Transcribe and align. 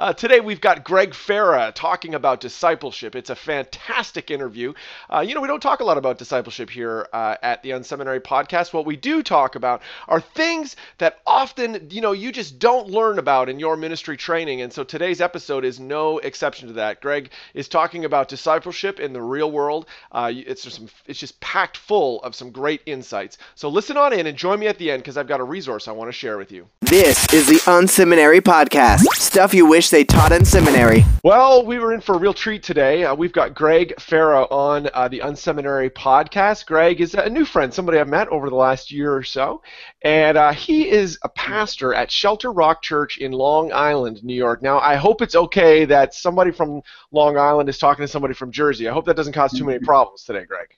Uh, 0.00 0.14
today 0.14 0.40
we've 0.40 0.62
got 0.62 0.82
Gregg 0.82 1.10
Farah 1.10 1.74
talking 1.74 2.14
about 2.14 2.40
discipleship. 2.40 3.14
It's 3.14 3.28
a 3.28 3.36
fantastic 3.36 4.30
interview. 4.30 4.72
Uh, 5.12 5.20
you 5.20 5.34
know, 5.34 5.42
we 5.42 5.46
don't 5.46 5.60
talk 5.60 5.80
a 5.80 5.84
lot 5.84 5.98
about 5.98 6.16
discipleship 6.16 6.70
here 6.70 7.06
uh, 7.12 7.36
at 7.42 7.62
the 7.62 7.72
Unseminary 7.72 8.18
Podcast. 8.18 8.72
What 8.72 8.86
we 8.86 8.96
do 8.96 9.22
talk 9.22 9.56
about 9.56 9.82
are 10.08 10.22
things 10.22 10.74
that 10.96 11.18
often, 11.26 11.88
you 11.90 12.00
know, 12.00 12.12
you 12.12 12.32
just 12.32 12.58
don't 12.58 12.88
learn 12.88 13.18
about 13.18 13.50
in 13.50 13.58
your 13.58 13.76
ministry 13.76 14.16
training. 14.16 14.62
And 14.62 14.72
so 14.72 14.84
today's 14.84 15.20
episode 15.20 15.66
is 15.66 15.78
no 15.78 16.16
exception 16.16 16.68
to 16.68 16.74
that. 16.74 17.02
Gregg 17.02 17.30
is 17.52 17.68
talking 17.68 18.06
about 18.06 18.28
discipleship 18.28 19.00
in 19.00 19.12
the 19.12 19.20
real 19.20 19.50
world. 19.50 19.84
Uh, 20.12 20.32
it's 20.34 20.64
just 20.64 20.76
some, 20.76 20.88
it's 21.04 21.20
just 21.20 21.38
packed 21.40 21.76
full 21.76 22.22
of 22.22 22.34
some 22.34 22.52
great 22.52 22.80
insights. 22.86 23.36
So 23.54 23.68
listen 23.68 23.98
on 23.98 24.14
in 24.14 24.26
and 24.26 24.38
join 24.38 24.60
me 24.60 24.66
at 24.66 24.78
the 24.78 24.90
end 24.90 25.02
because 25.02 25.18
I've 25.18 25.28
got 25.28 25.40
a 25.40 25.44
resource 25.44 25.88
I 25.88 25.92
want 25.92 26.08
to 26.08 26.12
share 26.12 26.38
with 26.38 26.50
you. 26.50 26.66
This 26.80 27.30
is 27.34 27.46
the 27.46 27.60
Unseminary 27.70 28.40
Podcast. 28.40 29.00
Stuff 29.16 29.52
you 29.52 29.66
wish 29.66 29.89
they 29.90 30.04
taught 30.04 30.32
in 30.32 30.44
seminary. 30.44 31.04
Well, 31.24 31.66
we 31.66 31.78
were 31.78 31.92
in 31.92 32.00
for 32.00 32.14
a 32.14 32.18
real 32.18 32.32
treat 32.32 32.62
today. 32.62 33.04
Uh, 33.04 33.14
we've 33.14 33.32
got 33.32 33.54
Gregg 33.54 33.94
Farah 33.98 34.50
on 34.50 34.88
uh, 34.94 35.08
the 35.08 35.20
Unseminary 35.20 35.90
podcast. 35.90 36.66
Gregg 36.66 37.00
is 37.00 37.14
a 37.14 37.28
new 37.28 37.44
friend, 37.44 37.74
somebody 37.74 37.98
I've 37.98 38.08
met 38.08 38.28
over 38.28 38.48
the 38.48 38.56
last 38.56 38.92
year 38.92 39.14
or 39.14 39.22
so, 39.22 39.62
and 40.02 40.38
uh, 40.38 40.52
he 40.52 40.88
is 40.88 41.18
a 41.24 41.28
pastor 41.28 41.92
at 41.92 42.10
Shelter 42.10 42.52
Rock 42.52 42.82
Church 42.82 43.18
in 43.18 43.32
Long 43.32 43.72
Island, 43.72 44.22
New 44.22 44.34
York. 44.34 44.62
Now, 44.62 44.78
I 44.78 44.94
hope 44.94 45.22
it's 45.22 45.34
okay 45.34 45.84
that 45.86 46.14
somebody 46.14 46.52
from 46.52 46.82
Long 47.10 47.36
Island 47.36 47.68
is 47.68 47.78
talking 47.78 48.04
to 48.04 48.08
somebody 48.08 48.34
from 48.34 48.52
Jersey. 48.52 48.88
I 48.88 48.92
hope 48.92 49.06
that 49.06 49.16
doesn't 49.16 49.32
cause 49.32 49.52
too 49.52 49.64
many 49.64 49.80
problems 49.80 50.24
today, 50.24 50.44
Gregg. 50.44 50.68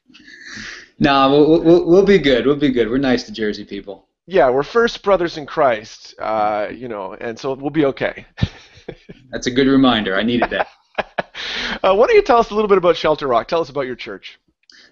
No, 0.99 1.31
we'll, 1.31 1.63
we'll, 1.63 1.87
we'll 1.87 2.07
be 2.07 2.19
good. 2.19 2.47
We'll 2.47 2.57
be 2.57 2.71
good. 2.71 2.89
We're 2.89 2.99
nice 2.99 3.25
to 3.25 3.33
Jersey 3.33 3.65
people. 3.65 4.09
Yeah, 4.27 4.51
we're 4.51 4.63
first 4.63 5.03
brothers 5.03 5.37
in 5.37 5.47
Christ, 5.47 6.15
uh, 6.19 6.69
you 6.73 6.89
know, 6.89 7.15
and 7.15 7.39
so 7.39 7.55
we'll 7.55 7.71
be 7.71 7.87
okay. 7.87 8.25
That's 9.31 9.47
a 9.47 9.51
good 9.51 9.67
reminder. 9.67 10.17
I 10.17 10.23
needed 10.23 10.51
that. 10.51 10.69
uh, 11.83 11.95
why 11.95 12.07
don't 12.07 12.15
you 12.15 12.23
tell 12.23 12.39
us 12.39 12.51
a 12.51 12.55
little 12.55 12.69
bit 12.69 12.79
about 12.79 12.97
Shelter 12.97 13.27
Rock? 13.27 13.49
Tell 13.49 13.61
us 13.61 13.71
about 13.71 13.83
your 13.83 13.97
church. 13.97 14.39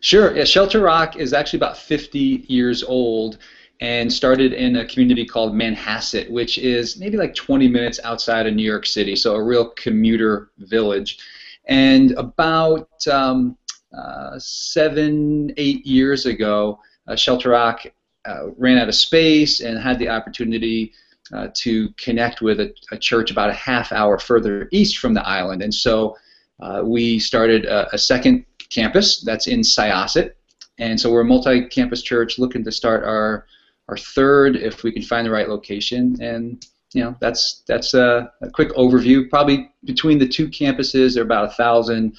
Sure. 0.00 0.34
Yeah, 0.34 0.44
Shelter 0.44 0.80
Rock 0.80 1.16
is 1.16 1.32
actually 1.32 1.58
about 1.58 1.76
50 1.76 2.46
years 2.48 2.82
old 2.82 3.38
and 3.80 4.12
started 4.12 4.52
in 4.52 4.76
a 4.76 4.86
community 4.86 5.24
called 5.24 5.54
Manhasset, 5.54 6.30
which 6.30 6.58
is 6.58 6.98
maybe 6.98 7.16
like 7.16 7.34
20 7.34 7.68
minutes 7.68 7.98
outside 8.04 8.46
of 8.46 8.54
New 8.54 8.62
York 8.62 8.86
City, 8.86 9.16
so 9.16 9.34
a 9.34 9.42
real 9.42 9.70
commuter 9.70 10.50
village. 10.58 11.18
And 11.66 12.12
about 12.12 12.88
um, 13.10 13.56
uh, 13.96 14.38
seven, 14.38 15.52
eight 15.56 15.86
years 15.86 16.26
ago, 16.26 16.78
uh, 17.08 17.16
Shelter 17.16 17.50
Rock 17.50 17.82
uh, 18.26 18.50
ran 18.56 18.78
out 18.78 18.88
of 18.88 18.94
space 18.94 19.60
and 19.60 19.78
had 19.78 19.98
the 19.98 20.08
opportunity 20.08 20.92
uh, 21.32 21.48
to 21.54 21.90
connect 21.90 22.42
with 22.42 22.60
a, 22.60 22.72
a, 22.90 22.98
church 22.98 23.30
about 23.30 23.50
a 23.50 23.54
half 23.54 23.92
hour 23.92 24.18
further 24.18 24.68
east 24.72 24.98
from 24.98 25.14
the 25.14 25.26
island. 25.26 25.62
And 25.62 25.72
so 25.72 26.16
uh, 26.60 26.82
we 26.84 27.18
started 27.18 27.64
a, 27.64 27.94
a, 27.94 27.98
second 27.98 28.44
campus 28.70 29.20
that's 29.22 29.46
in 29.46 29.60
Syosset. 29.60 30.32
And 30.78 31.00
so 31.00 31.10
we're 31.10 31.20
a 31.20 31.24
multi-campus 31.24 32.02
church 32.02 32.38
looking 32.38 32.64
to 32.64 32.72
start 32.72 33.04
our 33.04 33.46
our 33.88 33.96
third 33.96 34.54
if 34.56 34.84
we 34.84 34.92
can 34.92 35.02
find 35.02 35.26
the 35.26 35.30
right 35.30 35.48
location. 35.48 36.16
And 36.22 36.64
you 36.94 37.02
know 37.02 37.16
that's 37.20 37.62
that's 37.66 37.94
a, 37.94 38.32
a 38.40 38.50
quick 38.50 38.70
overview. 38.70 39.28
Probably 39.28 39.70
between 39.84 40.18
the 40.18 40.28
two 40.28 40.48
campuses, 40.48 41.14
there 41.14 41.22
are 41.22 41.26
about 41.26 41.46
a 41.46 41.52
thousand 41.52 42.16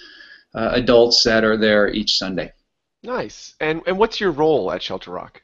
uh, 0.53 0.71
adults 0.73 1.23
that 1.23 1.43
are 1.43 1.57
there 1.57 1.89
each 1.89 2.17
Sunday. 2.17 2.53
Nice. 3.03 3.55
And 3.59 3.81
and 3.87 3.97
what's 3.97 4.19
your 4.19 4.31
role 4.31 4.71
at 4.71 4.83
Shelter 4.83 5.11
Rock? 5.11 5.41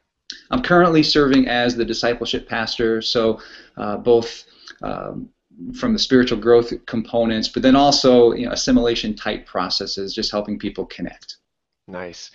I'm 0.52 0.62
currently 0.62 1.04
serving 1.04 1.48
as 1.48 1.76
the 1.76 1.86
discipleship 1.86 2.48
pastor, 2.48 3.02
so 3.02 3.40
uh, 3.78 3.98
both 3.98 4.44
um, 4.82 5.30
from 5.74 5.94
the 5.94 6.00
spiritual 6.00 6.38
growth 6.38 6.74
components, 6.86 7.48
but 7.48 7.64
then 7.64 7.76
also 7.76 8.34
you 8.34 8.46
know, 8.46 8.52
assimilation 8.52 9.16
type 9.16 9.46
processes, 9.46 10.14
just 10.14 10.32
helping 10.32 10.60
people 10.60 10.86
connect. 10.86 11.38
Nice. 11.88 12.32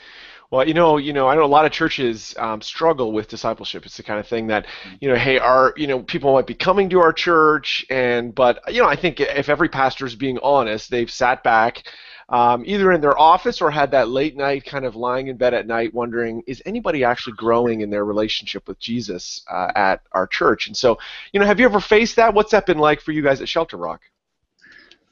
Well, 0.50 0.68
you 0.68 0.74
know, 0.74 0.98
you 0.98 1.14
know, 1.14 1.28
I 1.28 1.34
know 1.34 1.44
a 1.44 1.46
lot 1.46 1.64
of 1.64 1.72
churches 1.72 2.34
um, 2.38 2.60
struggle 2.60 3.12
with 3.12 3.28
discipleship. 3.28 3.86
It's 3.86 3.96
the 3.96 4.02
kind 4.02 4.20
of 4.20 4.26
thing 4.26 4.48
that, 4.48 4.66
you 5.00 5.08
know, 5.08 5.16
hey, 5.16 5.38
our, 5.38 5.72
you 5.78 5.86
know, 5.86 6.02
people 6.02 6.34
might 6.34 6.46
be 6.46 6.54
coming 6.54 6.90
to 6.90 7.00
our 7.00 7.12
church, 7.12 7.86
and 7.88 8.34
but, 8.34 8.60
you 8.68 8.82
know, 8.82 8.88
I 8.88 8.96
think 8.96 9.18
if 9.18 9.48
every 9.48 9.70
pastor 9.70 10.04
is 10.04 10.14
being 10.14 10.38
honest, 10.42 10.90
they've 10.90 11.10
sat 11.10 11.42
back 11.42 11.84
um, 12.32 12.64
either 12.66 12.90
in 12.92 13.02
their 13.02 13.16
office 13.18 13.60
or 13.60 13.70
had 13.70 13.90
that 13.90 14.08
late 14.08 14.36
night 14.36 14.64
kind 14.64 14.86
of 14.86 14.96
lying 14.96 15.26
in 15.26 15.36
bed 15.36 15.52
at 15.52 15.66
night 15.66 15.92
wondering, 15.92 16.42
is 16.46 16.62
anybody 16.64 17.04
actually 17.04 17.34
growing 17.36 17.82
in 17.82 17.90
their 17.90 18.06
relationship 18.06 18.66
with 18.66 18.78
Jesus 18.78 19.44
uh, 19.52 19.70
at 19.76 20.00
our 20.12 20.26
church? 20.26 20.66
And 20.66 20.74
so, 20.74 20.98
you 21.32 21.40
know, 21.40 21.44
have 21.46 21.60
you 21.60 21.66
ever 21.66 21.78
faced 21.78 22.16
that? 22.16 22.32
What's 22.32 22.50
that 22.52 22.64
been 22.64 22.78
like 22.78 23.02
for 23.02 23.12
you 23.12 23.20
guys 23.22 23.42
at 23.42 23.50
Shelter 23.50 23.76
Rock? 23.76 24.00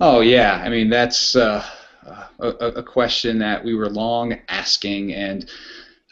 Oh, 0.00 0.20
yeah. 0.20 0.62
I 0.64 0.70
mean, 0.70 0.88
that's 0.88 1.36
uh, 1.36 1.62
a, 2.38 2.48
a 2.48 2.82
question 2.82 3.38
that 3.40 3.62
we 3.62 3.74
were 3.74 3.90
long 3.90 4.38
asking. 4.48 5.12
And 5.12 5.50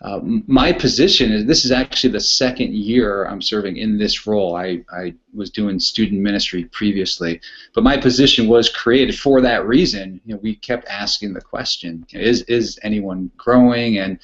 uh, 0.02 0.20
my 0.22 0.72
position 0.72 1.32
is 1.32 1.44
this 1.44 1.64
is 1.64 1.72
actually 1.72 2.12
the 2.12 2.20
second 2.20 2.72
year 2.72 3.24
I'm 3.24 3.42
serving 3.42 3.78
in 3.78 3.98
this 3.98 4.26
role. 4.26 4.54
I, 4.54 4.84
I 4.92 5.14
was 5.34 5.50
doing 5.50 5.80
student 5.80 6.20
ministry 6.20 6.66
previously, 6.66 7.40
but 7.74 7.82
my 7.82 7.96
position 7.96 8.46
was 8.46 8.68
created 8.68 9.18
for 9.18 9.40
that 9.40 9.66
reason. 9.66 10.20
You 10.24 10.34
know, 10.34 10.40
we 10.40 10.54
kept 10.54 10.86
asking 10.88 11.32
the 11.32 11.40
question: 11.40 12.06
Is 12.12 12.42
is 12.42 12.78
anyone 12.82 13.30
growing? 13.36 13.98
And 13.98 14.20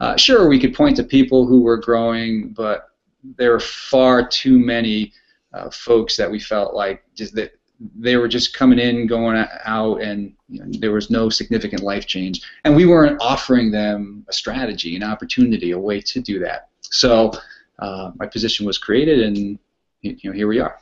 uh, 0.00 0.16
sure, 0.16 0.48
we 0.48 0.58
could 0.58 0.74
point 0.74 0.96
to 0.96 1.04
people 1.04 1.46
who 1.46 1.60
were 1.60 1.76
growing, 1.76 2.50
but 2.50 2.90
there 3.36 3.52
were 3.52 3.60
far 3.60 4.26
too 4.26 4.58
many 4.58 5.12
uh, 5.52 5.68
folks 5.70 6.16
that 6.16 6.30
we 6.30 6.40
felt 6.40 6.74
like 6.74 7.04
just 7.14 7.34
that 7.34 7.52
they 7.98 8.16
were 8.16 8.28
just 8.28 8.56
coming 8.56 8.78
in, 8.78 9.06
going 9.06 9.44
out, 9.64 10.00
and 10.00 10.32
there 10.48 10.92
was 10.92 11.10
no 11.10 11.28
significant 11.28 11.82
life 11.82 12.06
change. 12.06 12.40
And 12.64 12.74
we 12.74 12.86
weren't 12.86 13.20
offering 13.20 13.70
them 13.70 14.24
a 14.28 14.32
strategy, 14.32 14.96
an 14.96 15.02
opportunity, 15.02 15.72
a 15.72 15.78
way 15.78 16.00
to 16.00 16.20
do 16.20 16.38
that. 16.40 16.68
So 16.82 17.32
uh, 17.78 18.12
my 18.16 18.26
position 18.26 18.66
was 18.66 18.78
created, 18.78 19.20
and 19.20 19.58
you 20.00 20.16
know, 20.24 20.32
here 20.32 20.48
we 20.48 20.60
are. 20.60 20.78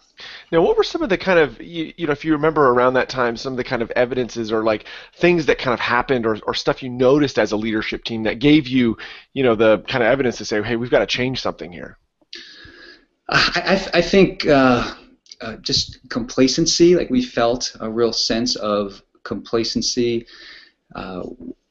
Now, 0.51 0.63
what 0.63 0.79
were 0.79 0.85
some 0.85 1.03
of 1.03 1.11
the 1.11 1.19
kind 1.19 1.39
of 1.39 1.61
you, 1.61 1.93
you 1.97 2.07
know, 2.07 2.13
if 2.13 2.25
you 2.25 2.33
remember 2.33 2.69
around 2.69 2.95
that 2.95 3.09
time, 3.09 3.37
some 3.37 3.53
of 3.53 3.57
the 3.59 3.65
kind 3.65 3.83
of 3.83 3.91
evidences 3.91 4.51
or 4.51 4.63
like 4.63 4.87
things 5.15 5.47
that 5.47 5.59
kind 5.59 5.75
of 5.75 5.81
happened 5.81 6.25
or, 6.25 6.39
or 6.47 6.55
stuff 6.55 6.83
you 6.83 6.89
noticed 6.89 7.39
as 7.39 7.53
a 7.53 7.57
leadership 7.57 8.05
team 8.05 8.23
that 8.23 8.39
gave 8.39 8.67
you, 8.67 8.97
you 9.35 9.43
know, 9.43 9.55
the 9.55 9.79
kind 9.89 10.03
of 10.03 10.09
evidence 10.09 10.39
to 10.39 10.45
say, 10.45 10.63
hey, 10.63 10.77
we've 10.77 10.91
got 10.91 11.01
to 11.01 11.07
change 11.07 11.43
something 11.43 11.71
here. 11.71 11.99
I, 13.29 13.81
I, 13.95 13.99
I 13.99 14.03
think. 14.03 14.47
Uh, 14.47 14.95
uh, 15.41 15.57
just 15.57 15.99
complacency. 16.09 16.97
Like 16.97 17.11
we 17.11 17.23
felt 17.23 17.77
a 17.81 17.91
real 17.91 18.13
sense 18.13 18.57
of 18.57 19.03
complacency. 19.27 20.27
Uh, 20.95 21.23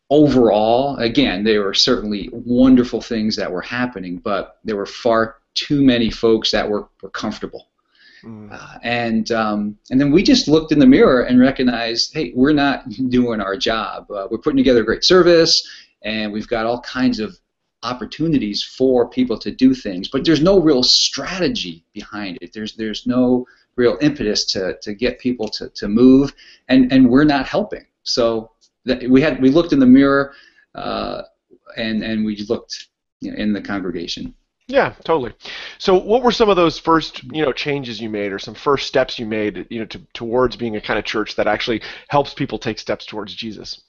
overall, 0.10 0.98
again, 0.98 1.44
there 1.44 1.64
were 1.64 1.74
certainly 1.74 2.30
wonderful 2.32 3.02
things 3.02 3.36
that 3.36 3.52
were 3.52 3.62
happening, 3.62 4.18
but 4.18 4.60
there 4.66 4.76
were 4.76 4.86
far 5.06 5.38
too 5.56 5.82
many 5.84 6.10
folks 6.12 6.52
that 6.52 6.70
were, 6.70 6.88
were 7.02 7.10
comfortable. 7.10 7.64
Mm. 8.24 8.52
Uh, 8.52 8.78
and 8.84 9.32
um, 9.32 9.78
and 9.90 10.00
then 10.00 10.12
we 10.12 10.24
just 10.24 10.48
looked 10.48 10.72
in 10.72 10.80
the 10.80 10.88
mirror 10.98 11.22
and 11.24 11.40
recognized, 11.40 12.14
hey, 12.14 12.34
we're 12.36 12.54
not 12.54 12.78
doing 13.10 13.40
our 13.40 13.58
job. 13.58 14.10
Uh, 14.12 14.28
we're 14.30 14.44
putting 14.44 14.58
together 14.58 14.82
a 14.82 14.86
great 14.86 15.04
service, 15.04 15.54
and 16.02 16.34
we've 16.34 16.48
got 16.48 16.66
all 16.66 16.82
kinds 16.82 17.20
of 17.20 17.38
opportunities 17.84 18.64
for 18.64 19.08
people 19.08 19.38
to 19.38 19.52
do 19.52 19.76
things, 19.76 20.08
but 20.08 20.26
there's 20.26 20.42
no 20.42 20.60
real 20.60 20.82
strategy 20.82 21.86
behind 21.94 22.38
it. 22.42 22.52
There's 22.52 22.76
there's 22.76 23.06
no 23.06 23.46
real 23.76 23.98
impetus 24.02 24.46
to, 24.46 24.78
to 24.82 24.94
get 24.94 25.20
people 25.20 25.48
to, 25.50 25.70
to 25.70 25.88
move, 25.88 26.34
and, 26.70 26.92
and 26.92 27.10
we're 27.10 27.26
not 27.26 27.46
helping. 27.46 27.86
So 28.04 28.52
we 28.86 29.22
had 29.22 29.42
we 29.42 29.50
looked 29.50 29.74
in 29.74 29.80
the 29.80 29.86
mirror, 29.86 30.34
uh, 30.76 31.24
and 31.76 32.04
and 32.04 32.26
we 32.26 32.38
looked 32.50 32.88
you 33.22 33.32
know, 33.32 33.38
in 33.38 33.54
the 33.54 33.62
congregation. 33.62 34.34
Yeah, 34.68 34.94
totally. 35.04 35.34
So, 35.78 35.96
what 35.96 36.24
were 36.24 36.32
some 36.32 36.50
of 36.50 36.56
those 36.56 36.80
first, 36.80 37.24
you 37.24 37.44
know, 37.44 37.52
changes 37.52 38.02
you 38.02 38.10
made, 38.10 38.32
or 38.32 38.40
some 38.40 38.56
first 38.56 38.88
steps 38.88 39.20
you 39.20 39.26
made, 39.26 39.68
you 39.70 39.80
know, 39.80 39.86
to, 39.86 40.00
towards 40.14 40.56
being 40.56 40.76
a 40.76 40.82
kind 40.82 40.98
of 40.98 41.06
church 41.06 41.36
that 41.36 41.48
actually 41.48 41.82
helps 42.08 42.34
people 42.34 42.58
take 42.58 42.80
steps 42.80 43.06
towards 43.06 43.34
Jesus? 43.34 43.82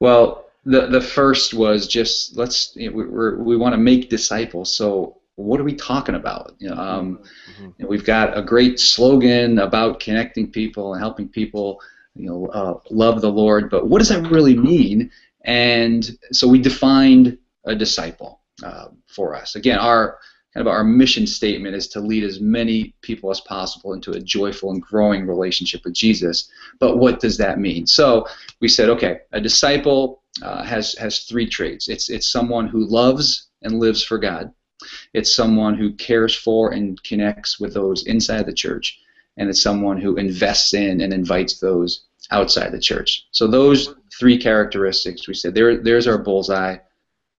Well, 0.00 0.46
the 0.64 0.86
the 0.86 1.00
first 1.00 1.54
was 1.54 1.86
just 1.86 2.36
let's 2.36 2.74
you 2.74 2.90
know, 2.90 2.96
we 2.96 3.44
we 3.44 3.56
want 3.56 3.74
to 3.74 3.78
make 3.78 4.10
disciples. 4.10 4.72
So 4.72 5.18
what 5.36 5.60
are 5.60 5.64
we 5.64 5.74
talking 5.74 6.14
about? 6.14 6.54
You 6.58 6.70
know, 6.70 6.76
um, 6.76 7.18
mm-hmm. 7.18 7.64
you 7.64 7.74
know, 7.78 7.88
we've 7.88 8.04
got 8.04 8.36
a 8.36 8.42
great 8.42 8.78
slogan 8.78 9.58
about 9.58 10.00
connecting 10.00 10.50
people 10.50 10.92
and 10.92 11.02
helping 11.02 11.28
people, 11.28 11.80
you 12.14 12.28
know, 12.28 12.46
uh, 12.46 12.78
love 12.90 13.20
the 13.20 13.30
Lord. 13.30 13.70
But 13.70 13.88
what 13.88 13.98
does 13.98 14.08
that 14.10 14.30
really 14.30 14.56
mean? 14.56 15.10
And 15.44 16.18
so 16.32 16.46
we 16.46 16.60
defined 16.60 17.38
a 17.64 17.74
disciple 17.74 18.40
uh, 18.62 18.88
for 19.06 19.34
us. 19.34 19.56
Again, 19.56 19.78
our 19.78 20.18
kind 20.54 20.66
of 20.66 20.70
our 20.70 20.84
mission 20.84 21.26
statement 21.26 21.74
is 21.74 21.88
to 21.88 22.00
lead 22.00 22.24
as 22.24 22.40
many 22.40 22.94
people 23.00 23.30
as 23.30 23.40
possible 23.40 23.94
into 23.94 24.12
a 24.12 24.20
joyful 24.20 24.70
and 24.70 24.82
growing 24.82 25.26
relationship 25.26 25.82
with 25.84 25.94
Jesus. 25.94 26.50
But 26.78 26.98
what 26.98 27.20
does 27.20 27.38
that 27.38 27.58
mean? 27.58 27.86
So 27.86 28.26
we 28.60 28.68
said, 28.68 28.90
okay, 28.90 29.20
a 29.32 29.40
disciple 29.40 30.22
uh, 30.42 30.62
has 30.62 30.94
has 30.94 31.20
three 31.20 31.48
traits. 31.48 31.88
It's 31.88 32.10
it's 32.10 32.30
someone 32.30 32.68
who 32.68 32.86
loves 32.86 33.48
and 33.62 33.80
lives 33.80 34.02
for 34.02 34.18
God. 34.18 34.52
It's 35.14 35.34
someone 35.34 35.74
who 35.74 35.92
cares 35.92 36.34
for 36.34 36.72
and 36.72 37.02
connects 37.02 37.60
with 37.60 37.74
those 37.74 38.06
inside 38.06 38.46
the 38.46 38.52
church, 38.52 39.00
and 39.36 39.48
it's 39.48 39.62
someone 39.62 40.00
who 40.00 40.16
invests 40.16 40.74
in 40.74 41.00
and 41.00 41.12
invites 41.12 41.58
those 41.58 42.04
outside 42.30 42.72
the 42.72 42.80
church. 42.80 43.26
So 43.30 43.46
those 43.46 43.94
three 44.18 44.38
characteristics, 44.38 45.28
we 45.28 45.34
said, 45.34 45.54
there, 45.54 45.76
there's 45.82 46.06
our 46.06 46.18
bullseye. 46.18 46.76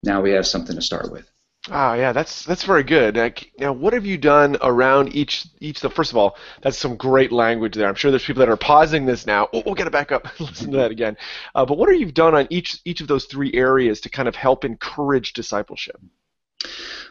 Now 0.03 0.21
we 0.21 0.31
have 0.31 0.45
something 0.45 0.75
to 0.75 0.81
start 0.81 1.11
with. 1.11 1.29
Oh 1.71 1.93
yeah, 1.93 2.11
that's 2.11 2.43
that's 2.43 2.63
very 2.63 2.83
good. 2.83 3.15
now, 3.57 3.71
what 3.71 3.93
have 3.93 4.05
you 4.05 4.17
done 4.17 4.57
around 4.61 5.15
each 5.15 5.45
each? 5.61 5.79
The 5.79 5.89
first 5.89 6.11
of 6.11 6.17
all, 6.17 6.35
that's 6.61 6.77
some 6.77 6.97
great 6.97 7.31
language 7.31 7.75
there. 7.75 7.87
I'm 7.87 7.95
sure 7.95 8.11
there's 8.11 8.25
people 8.25 8.41
that 8.41 8.49
are 8.49 8.57
pausing 8.57 9.05
this 9.05 9.25
now. 9.25 9.47
Oh, 9.53 9.63
we'll 9.65 9.75
get 9.75 9.87
it 9.87 9.93
back 9.93 10.11
up. 10.11 10.25
And 10.25 10.39
listen 10.49 10.71
to 10.71 10.77
that 10.77 10.91
again. 10.91 11.15
Uh, 11.55 11.65
but 11.65 11.77
what 11.77 11.87
have 11.89 11.97
you 11.97 12.11
done 12.11 12.35
on 12.35 12.47
each 12.49 12.79
each 12.83 12.99
of 12.99 13.07
those 13.07 13.25
three 13.25 13.53
areas 13.53 14.01
to 14.01 14.09
kind 14.09 14.27
of 14.27 14.35
help 14.35 14.65
encourage 14.65 15.31
discipleship? 15.31 16.01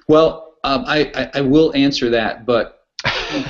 Well, 0.08 0.54
um, 0.64 0.84
I, 0.87 1.10
I, 1.14 1.38
I 1.38 1.40
will 1.40 1.75
answer 1.75 2.10
that, 2.10 2.46
but 2.46 2.84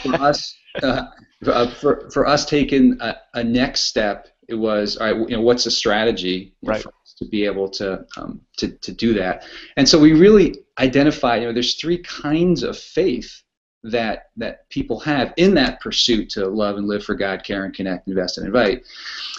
for 0.02 0.14
us, 0.20 0.54
uh, 0.82 1.06
uh, 1.46 1.70
for 1.74 2.08
for 2.10 2.26
us 2.26 2.44
taking 2.44 2.96
a, 3.00 3.16
a 3.34 3.44
next 3.44 3.82
step, 3.82 4.28
it 4.48 4.54
was 4.54 4.96
all 4.96 5.12
right. 5.12 5.30
You 5.30 5.36
know, 5.36 5.42
what's 5.42 5.64
the 5.64 5.70
strategy 5.70 6.54
right. 6.62 6.84
to 7.18 7.24
be 7.26 7.44
able 7.44 7.68
to 7.70 8.04
um, 8.16 8.40
to 8.58 8.70
to 8.70 8.92
do 8.92 9.14
that? 9.14 9.44
And 9.76 9.88
so 9.88 9.98
we 9.98 10.12
really 10.12 10.56
identify. 10.78 11.36
You 11.36 11.46
know, 11.46 11.52
there's 11.52 11.74
three 11.74 11.98
kinds 11.98 12.62
of 12.62 12.78
faith 12.78 13.42
that 13.84 14.30
that 14.36 14.68
people 14.70 15.00
have 15.00 15.34
in 15.36 15.54
that 15.54 15.80
pursuit 15.80 16.30
to 16.30 16.46
love 16.46 16.76
and 16.76 16.86
live 16.86 17.04
for 17.04 17.14
God, 17.14 17.44
care 17.44 17.64
and 17.64 17.74
connect, 17.74 18.08
invest 18.08 18.38
and 18.38 18.46
invite. 18.46 18.84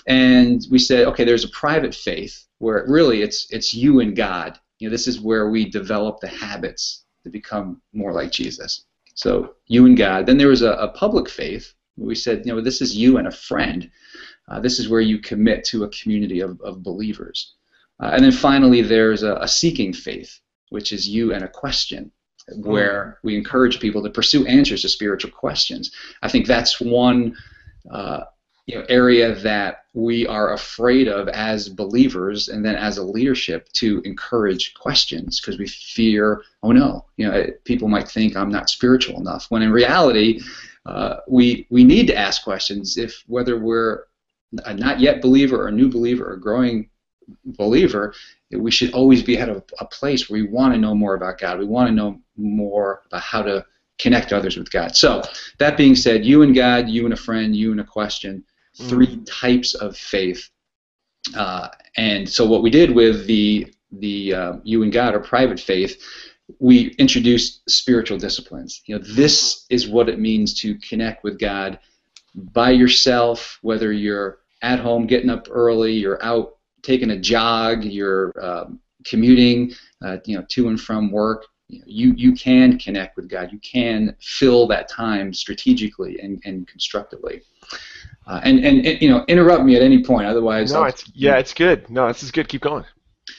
And 0.07 0.65
we 0.69 0.79
said, 0.79 1.07
okay, 1.07 1.23
there's 1.23 1.45
a 1.45 1.49
private 1.49 1.95
faith 1.95 2.45
where 2.59 2.85
really 2.87 3.21
it's 3.21 3.47
it's 3.49 3.73
you 3.73 3.99
and 4.01 4.15
God. 4.15 4.59
You 4.79 4.89
know, 4.89 4.91
this 4.91 5.07
is 5.07 5.21
where 5.21 5.49
we 5.49 5.69
develop 5.69 6.19
the 6.19 6.27
habits 6.27 7.02
to 7.23 7.29
become 7.29 7.81
more 7.93 8.13
like 8.13 8.31
Jesus. 8.31 8.85
So 9.15 9.55
you 9.67 9.85
and 9.85 9.97
God. 9.97 10.25
Then 10.25 10.37
there 10.37 10.47
was 10.47 10.61
a, 10.61 10.71
a 10.73 10.89
public 10.89 11.29
faith. 11.29 11.73
We 11.97 12.15
said, 12.15 12.45
you 12.45 12.53
know, 12.53 12.61
this 12.61 12.81
is 12.81 12.95
you 12.95 13.17
and 13.17 13.27
a 13.27 13.31
friend. 13.31 13.89
Uh, 14.47 14.59
this 14.59 14.79
is 14.79 14.89
where 14.89 15.01
you 15.01 15.19
commit 15.19 15.63
to 15.65 15.83
a 15.83 15.89
community 15.89 16.41
of, 16.41 16.59
of 16.61 16.83
believers. 16.83 17.53
Uh, 17.99 18.11
and 18.13 18.23
then 18.23 18.31
finally, 18.31 18.81
there's 18.81 19.23
a, 19.23 19.35
a, 19.35 19.47
seeking 19.47 19.93
faith, 19.93 20.39
which 20.69 20.91
is 20.91 21.07
you 21.07 21.33
and 21.33 21.43
a 21.43 21.47
question, 21.47 22.11
where 22.57 23.19
we 23.23 23.37
encourage 23.37 23.79
people 23.79 24.03
to 24.03 24.09
pursue 24.09 24.45
answers 24.47 24.81
to 24.81 24.89
spiritual 24.89 25.31
questions. 25.31 25.91
I 26.21 26.27
think 26.27 26.47
that's 26.47 26.81
one 26.81 27.37
uh, 27.89 28.23
you 28.65 28.75
know, 28.75 28.85
area 28.87 29.35
that 29.35 29.85
we 29.93 30.25
are 30.25 30.53
afraid 30.53 31.07
of 31.07 31.27
as 31.29 31.67
believers 31.67 32.47
and 32.47 32.63
then 32.63 32.75
as 32.75 32.97
a 32.97 33.03
leadership 33.03 33.67
to 33.73 34.01
encourage 34.05 34.73
questions 34.73 35.39
because 35.39 35.59
we 35.59 35.67
fear, 35.67 36.41
oh 36.63 36.71
no, 36.71 37.05
you 37.17 37.29
know, 37.29 37.45
people 37.65 37.89
might 37.89 38.07
think 38.07 38.35
I'm 38.35 38.49
not 38.49 38.69
spiritual 38.69 39.19
enough. 39.19 39.47
When 39.49 39.61
in 39.61 39.71
reality, 39.71 40.41
uh, 40.85 41.17
we 41.27 41.67
we 41.69 41.83
need 41.83 42.07
to 42.07 42.17
ask 42.17 42.43
questions 42.43 42.97
if 42.97 43.23
whether 43.27 43.59
we're 43.59 44.05
a 44.65 44.73
not 44.73 44.99
yet 44.99 45.21
believer 45.21 45.63
or 45.63 45.67
a 45.67 45.71
new 45.71 45.89
believer 45.89 46.25
or 46.29 46.33
a 46.33 46.39
growing 46.39 46.89
believer, 47.45 48.13
we 48.51 48.71
should 48.71 48.93
always 48.93 49.23
be 49.23 49.37
at 49.37 49.49
a, 49.49 49.63
a 49.79 49.85
place 49.85 50.29
where 50.29 50.41
we 50.41 50.47
want 50.47 50.73
to 50.73 50.79
know 50.79 50.95
more 50.95 51.15
about 51.15 51.37
God. 51.37 51.59
We 51.59 51.65
want 51.65 51.89
to 51.89 51.95
know 51.95 52.19
more 52.37 53.01
about 53.07 53.21
how 53.21 53.41
to 53.41 53.65
connect 53.99 54.33
others 54.33 54.57
with 54.57 54.71
God. 54.71 54.95
So, 54.95 55.21
that 55.59 55.77
being 55.77 55.95
said, 55.95 56.25
you 56.25 56.41
and 56.41 56.55
God, 56.55 56.89
you 56.89 57.05
and 57.05 57.13
a 57.13 57.17
friend, 57.17 57.55
you 57.55 57.71
and 57.71 57.81
a 57.81 57.85
question 57.85 58.43
three 58.77 59.17
mm. 59.17 59.27
types 59.29 59.75
of 59.75 59.95
faith. 59.97 60.49
Uh, 61.35 61.69
and 61.97 62.27
so 62.27 62.45
what 62.45 62.63
we 62.63 62.69
did 62.69 62.91
with 62.91 63.25
the 63.27 63.73
the 63.99 64.33
uh, 64.33 64.53
you 64.63 64.83
and 64.83 64.91
God 64.91 65.13
or 65.13 65.19
private 65.19 65.59
faith, 65.59 66.01
we 66.59 66.87
introduced 66.97 67.69
spiritual 67.69 68.17
disciplines. 68.17 68.81
You 68.85 68.97
know, 68.97 69.05
this 69.05 69.65
is 69.69 69.87
what 69.87 70.09
it 70.09 70.19
means 70.19 70.59
to 70.61 70.75
connect 70.79 71.23
with 71.23 71.39
God 71.39 71.79
by 72.35 72.71
yourself, 72.71 73.59
whether 73.61 73.91
you're 73.91 74.39
at 74.61 74.79
home 74.79 75.05
getting 75.05 75.29
up 75.29 75.47
early, 75.51 75.93
you're 75.93 76.23
out 76.23 76.57
taking 76.81 77.11
a 77.11 77.19
jog, 77.19 77.83
you're 77.83 78.33
um, 78.43 78.79
commuting, 79.05 79.73
uh, 80.03 80.17
you 80.25 80.37
know, 80.37 80.45
to 80.49 80.69
and 80.69 80.79
from 80.79 81.11
work. 81.11 81.45
You, 81.67 82.13
you 82.15 82.33
can 82.33 82.77
connect 82.77 83.15
with 83.15 83.29
God. 83.29 83.51
You 83.51 83.59
can 83.59 84.15
fill 84.19 84.67
that 84.67 84.89
time 84.89 85.33
strategically 85.33 86.19
and, 86.19 86.41
and 86.45 86.67
constructively. 86.67 87.41
Uh, 88.25 88.39
and, 88.43 88.63
and, 88.63 88.85
and 88.85 89.01
you 89.01 89.09
know 89.09 89.25
interrupt 89.27 89.63
me 89.63 89.75
at 89.75 89.81
any 89.81 90.03
point 90.03 90.25
otherwise 90.25 90.71
no 90.71 90.81
I'll, 90.81 90.89
it's 90.89 91.09
yeah 91.13 91.37
it's 91.37 91.53
good 91.53 91.89
no 91.89 92.07
this 92.07 92.23
is 92.23 92.31
good 92.31 92.47
keep 92.47 92.61
going 92.61 92.85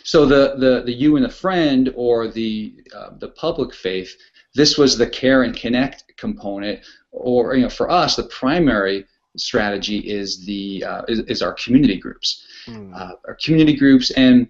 so 0.03 0.27
the 0.27 0.55
the, 0.59 0.83
the 0.85 0.93
you 0.93 1.17
and 1.17 1.25
the 1.25 1.31
friend 1.31 1.93
or 1.97 2.29
the 2.29 2.75
uh, 2.95 3.11
the 3.19 3.29
public 3.29 3.75
faith 3.75 4.15
this 4.55 4.77
was 4.79 4.97
the 4.99 5.07
care 5.07 5.43
and 5.43 5.57
connect 5.57 6.05
component 6.17 6.81
or 7.13 7.55
you 7.55 7.63
know 7.63 7.71
for 7.71 7.91
us 7.91 8.17
the 8.17 8.25
primary 8.25 9.07
strategy 9.37 9.99
is 9.99 10.45
the 10.45 10.85
uh, 10.85 11.03
is, 11.09 11.21
is, 11.21 11.43
our 11.43 11.55
community 11.55 11.99
groups 11.99 12.47
mm. 12.67 12.95
our 13.27 13.37
community 13.43 13.75
groups 13.77 14.11
and 14.13 14.49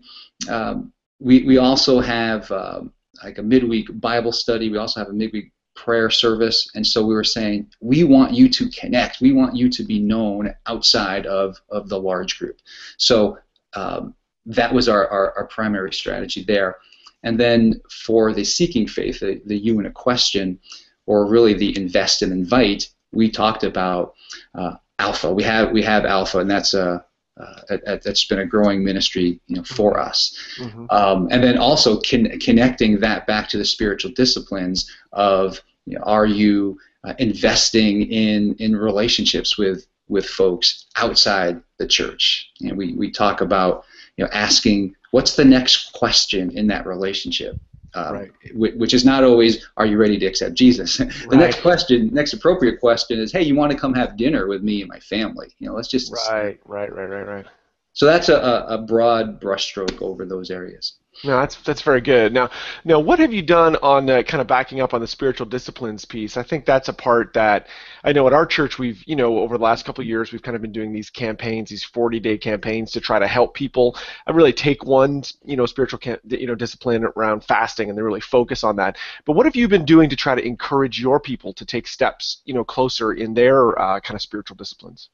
um, 0.51 0.93
we, 1.21 1.43
we 1.45 1.59
also 1.59 2.01
have 2.01 2.51
um, 2.51 2.93
like 3.23 3.39
a 3.39 3.43
midweek 3.43 3.89
Bible 4.01 4.33
study. 4.33 4.71
We 4.71 4.79
also 4.79 5.01
have 5.01 5.09
a 5.09 5.13
midweek 5.13 5.53
prayer 5.75 6.11
service. 6.11 6.71
And 6.75 6.87
so 6.87 7.05
we 7.05 7.15
were 7.15 7.25
saying, 7.25 7.71
we 7.81 8.05
want 8.05 8.32
you 8.32 8.49
to 8.49 8.69
connect. 8.71 9.21
We 9.21 9.32
want 9.32 9.56
you 9.56 9.69
to 9.71 9.82
be 9.82 9.99
known 9.99 10.55
outside 10.67 11.26
of, 11.26 11.61
of 11.69 11.88
the 11.88 11.99
large 11.99 12.38
group. 12.38 12.59
So 12.97 13.38
um, 13.75 14.15
that 14.47 14.73
was 14.73 14.88
our, 14.88 15.09
our, 15.09 15.32
our, 15.37 15.47
primary 15.47 15.93
strategy 15.93 16.44
there. 16.44 16.76
And 17.23 17.41
then 17.41 17.81
for 17.91 18.32
the 18.32 18.44
seeking 18.44 18.87
faith, 18.87 19.21
the, 19.21 19.41
the 19.47 19.56
you 19.56 19.81
in 19.81 19.87
a 19.87 19.91
question, 19.91 20.61
or 21.06 21.26
really 21.26 21.55
the 21.55 21.77
invest 21.77 22.23
and 22.23 22.32
invite, 22.32 22.88
we 23.12 23.31
talked 23.31 23.65
about 23.65 24.15
uh, 24.55 24.77
Alpha. 24.99 25.32
We 25.32 25.43
have 25.43 25.73
we 25.73 25.82
have 25.82 26.05
Alpha, 26.05 26.38
and 26.38 26.50
that's 26.50 26.75
a 26.75 27.05
uh, 27.37 27.97
that's 28.03 28.27
been 28.27 28.39
a 28.39 28.47
growing 28.47 28.85
ministry, 28.85 29.41
you 29.49 29.57
know, 29.57 29.65
for 29.65 29.99
us. 29.99 30.39
Mm-hmm. 30.59 30.87
Um, 30.91 31.29
and 31.31 31.43
then 31.43 31.58
also 31.58 32.01
con- 32.01 32.39
connecting 32.39 33.01
that 33.01 33.27
back 33.27 33.49
to 33.49 33.58
the 33.58 33.65
spiritual 33.65 34.13
disciplines 34.13 34.91
of, 35.13 35.61
you 35.87 35.99
know, 35.99 36.05
are 36.05 36.27
you 36.27 36.79
uh, 37.05 37.15
investing 37.19 38.03
in 38.11 38.55
in 38.58 38.77
relationships 38.77 39.58
with 39.58 39.87
with 40.08 40.27
folks 40.27 40.87
outside 40.97 41.61
the 41.79 41.87
church? 41.87 42.51
And 42.61 42.69
you 42.69 42.73
know, 42.73 42.79
we 42.79 42.94
we 42.94 43.11
talk 43.11 43.41
about, 43.41 43.85
you 44.17 44.25
know, 44.25 44.31
asking 44.32 44.94
what's 45.11 45.35
the 45.35 45.44
next 45.44 45.93
question 45.93 46.56
in 46.56 46.69
that 46.69 46.87
relationship. 46.87 47.58
Um, 47.96 48.15
right. 48.15 48.32
which 48.55 48.93
is 48.93 49.05
not 49.05 49.22
always, 49.22 49.69
are 49.77 49.86
you 49.86 49.98
ready 49.98 50.19
to 50.19 50.27
accept 50.27 50.55
Jesus? 50.55 50.96
the 50.98 51.06
right. 51.29 51.39
next 51.39 51.60
question, 51.60 52.13
next 52.13 52.32
appropriate 52.32 52.81
question 52.81 53.20
is, 53.20 53.31
hey, 53.31 53.43
you 53.43 53.55
want 53.55 53.70
to 53.70 53.79
come 53.79 53.94
have 53.94 54.17
dinner 54.17 54.48
with 54.48 54.65
me 54.65 54.81
and 54.81 54.89
my 54.89 54.98
family? 54.98 55.55
You 55.60 55.69
know, 55.69 55.74
let's 55.74 55.86
just. 55.86 56.13
Right, 56.13 56.58
right, 56.65 56.93
right, 56.93 57.08
right, 57.08 57.27
right. 57.27 57.46
So 57.93 58.06
that's 58.06 58.29
a, 58.29 58.67
a 58.69 58.79
broad 58.79 59.41
brushstroke 59.41 60.03
over 60.03 60.27
those 60.27 60.51
areas. 60.51 60.94
No, 61.23 61.39
that's 61.39 61.56
that's 61.56 61.81
very 61.81 62.01
good. 62.01 62.33
Now, 62.35 62.51
now, 62.85 62.99
what 62.99 63.21
have 63.21 63.33
you 63.33 63.41
done 63.41 63.77
on 63.77 64.11
uh, 64.11 64.23
kind 64.23 64.41
of 64.41 64.49
backing 64.49 64.81
up 64.81 64.94
on 64.94 65.01
the 65.01 65.06
spiritual 65.06 65.47
disciplines 65.47 66.05
piece? 66.05 66.37
I 66.37 66.43
think 66.43 66.67
that's 66.67 66.89
a 66.89 66.93
part 66.93 67.33
that 67.35 67.69
I 68.03 68.13
know 68.13 68.27
at 68.27 68.33
our 68.33 68.44
church 68.44 68.79
we've, 68.81 69.01
you 69.06 69.15
know, 69.15 69.39
over 69.39 69.56
the 69.56 69.63
last 69.63 69.85
couple 69.85 70.03
of 70.03 70.09
years 70.09 70.33
we've 70.33 70.43
kind 70.43 70.56
of 70.56 70.63
been 70.63 70.73
doing 70.73 70.93
these 70.93 71.11
campaigns, 71.11 71.71
these 71.71 71.85
40-day 71.85 72.39
campaigns 72.39 72.91
to 72.93 73.01
try 73.01 73.21
to 73.21 73.29
help 73.29 73.55
people 73.55 73.97
really 74.29 74.53
take 74.53 74.85
one, 74.85 75.23
you 75.44 75.56
know, 75.56 75.67
spiritual, 75.67 76.01
you 76.25 76.47
know, 76.49 76.56
discipline 76.56 77.05
around 77.17 77.44
fasting 77.44 77.89
and 77.89 77.97
they 77.97 78.03
really 78.03 78.21
focus 78.21 78.65
on 78.65 78.75
that. 78.77 78.97
But 79.25 79.35
what 79.35 79.47
have 79.47 79.55
you 79.55 79.69
been 79.69 79.85
doing 79.85 80.11
to 80.11 80.17
try 80.17 80.35
to 80.35 80.44
encourage 80.44 81.01
your 81.01 81.21
people 81.21 81.53
to 81.55 81.65
take 81.65 81.87
steps, 81.87 82.43
you 82.44 82.55
know, 82.55 82.65
closer 82.65 83.13
in 83.13 83.35
their 83.35 83.79
uh, 83.81 84.01
kind 84.01 84.17
of 84.17 84.21
spiritual 84.21 84.56
disciplines? 84.56 85.11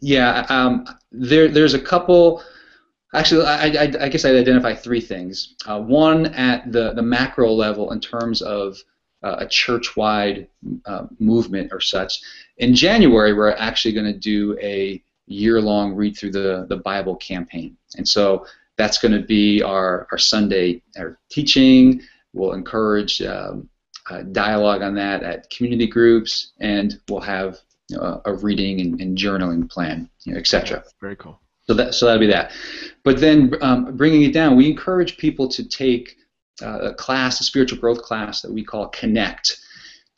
Yeah, 0.00 0.46
um, 0.48 0.86
there, 1.12 1.48
there's 1.48 1.74
a 1.74 1.80
couple 1.80 2.42
Actually, 3.14 3.46
I, 3.46 3.66
I, 3.66 3.92
I, 4.00 4.08
guess 4.08 4.24
I'd 4.24 4.36
identify 4.36 4.74
three 4.74 5.00
things. 5.00 5.54
Uh, 5.66 5.80
one 5.80 6.26
at 6.26 6.70
the, 6.70 6.92
the 6.92 7.02
macro 7.02 7.50
level 7.52 7.92
in 7.92 8.00
terms 8.00 8.42
of 8.42 8.76
uh, 9.22 9.36
a 9.38 9.46
church-wide 9.46 10.46
uh, 10.84 11.06
movement 11.18 11.72
or 11.72 11.80
such. 11.80 12.20
In 12.58 12.74
January, 12.74 13.32
we're 13.32 13.50
actually 13.52 13.92
going 13.92 14.12
to 14.12 14.18
do 14.18 14.58
a 14.60 15.02
year-long 15.26 15.94
read 15.94 16.16
through 16.16 16.32
the, 16.32 16.66
the 16.68 16.76
Bible 16.76 17.16
campaign. 17.16 17.76
And 17.96 18.06
so 18.06 18.46
that's 18.76 18.98
going 18.98 19.12
to 19.12 19.26
be 19.26 19.62
our, 19.62 20.06
our 20.12 20.18
Sunday 20.18 20.82
our 20.98 21.18
teaching. 21.30 22.02
We'll 22.32 22.52
encourage 22.52 23.22
um, 23.22 23.68
dialogue 24.32 24.82
on 24.82 24.94
that 24.94 25.22
at 25.22 25.50
community 25.50 25.86
groups, 25.86 26.52
and 26.60 27.00
we'll 27.08 27.20
have 27.20 27.58
you 27.88 27.96
know, 27.96 28.22
a, 28.24 28.32
a, 28.32 28.34
reading 28.34 28.80
and, 28.80 29.00
and, 29.00 29.16
journaling 29.16 29.68
plan, 29.68 30.08
you 30.24 30.32
know, 30.32 30.38
etc. 30.38 30.84
Very 31.00 31.16
cool. 31.16 31.40
So 31.68 31.74
that 31.74 31.94
so 31.94 32.06
that'll 32.06 32.20
be 32.20 32.26
that. 32.28 32.52
But 33.04 33.20
then 33.20 33.52
um, 33.60 33.96
bringing 33.96 34.22
it 34.22 34.32
down, 34.32 34.56
we 34.56 34.70
encourage 34.70 35.18
people 35.18 35.48
to 35.48 35.68
take 35.68 36.16
uh, 36.62 36.78
a 36.90 36.94
class, 36.94 37.40
a 37.40 37.44
spiritual 37.44 37.78
growth 37.78 38.02
class 38.02 38.42
that 38.42 38.52
we 38.52 38.64
call 38.64 38.88
Connect. 38.88 39.58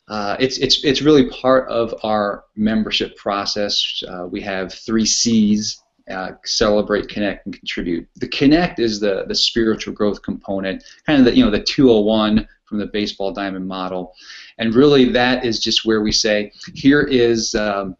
Uh, 0.07 0.35
it's, 0.39 0.57
it's, 0.57 0.83
it's 0.83 1.01
really 1.01 1.29
part 1.29 1.69
of 1.69 1.93
our 2.03 2.43
membership 2.55 3.15
process. 3.15 4.03
Uh, 4.07 4.27
we 4.27 4.41
have 4.41 4.73
three 4.73 5.05
C's 5.05 5.81
uh, 6.09 6.31
celebrate, 6.43 7.07
connect, 7.07 7.45
and 7.45 7.55
contribute. 7.55 8.07
The 8.15 8.27
connect 8.27 8.79
is 8.79 8.99
the, 8.99 9.23
the 9.27 9.35
spiritual 9.35 9.93
growth 9.93 10.21
component, 10.21 10.83
kind 11.05 11.19
of 11.19 11.25
the, 11.25 11.35
you 11.35 11.45
know, 11.45 11.51
the 11.51 11.63
201 11.63 12.45
from 12.65 12.79
the 12.79 12.87
baseball 12.87 13.31
diamond 13.31 13.67
model. 13.67 14.13
And 14.57 14.73
really, 14.73 15.05
that 15.11 15.45
is 15.45 15.59
just 15.59 15.85
where 15.85 16.01
we 16.01 16.11
say, 16.11 16.51
here 16.73 17.01
is 17.01 17.55
um, 17.55 17.95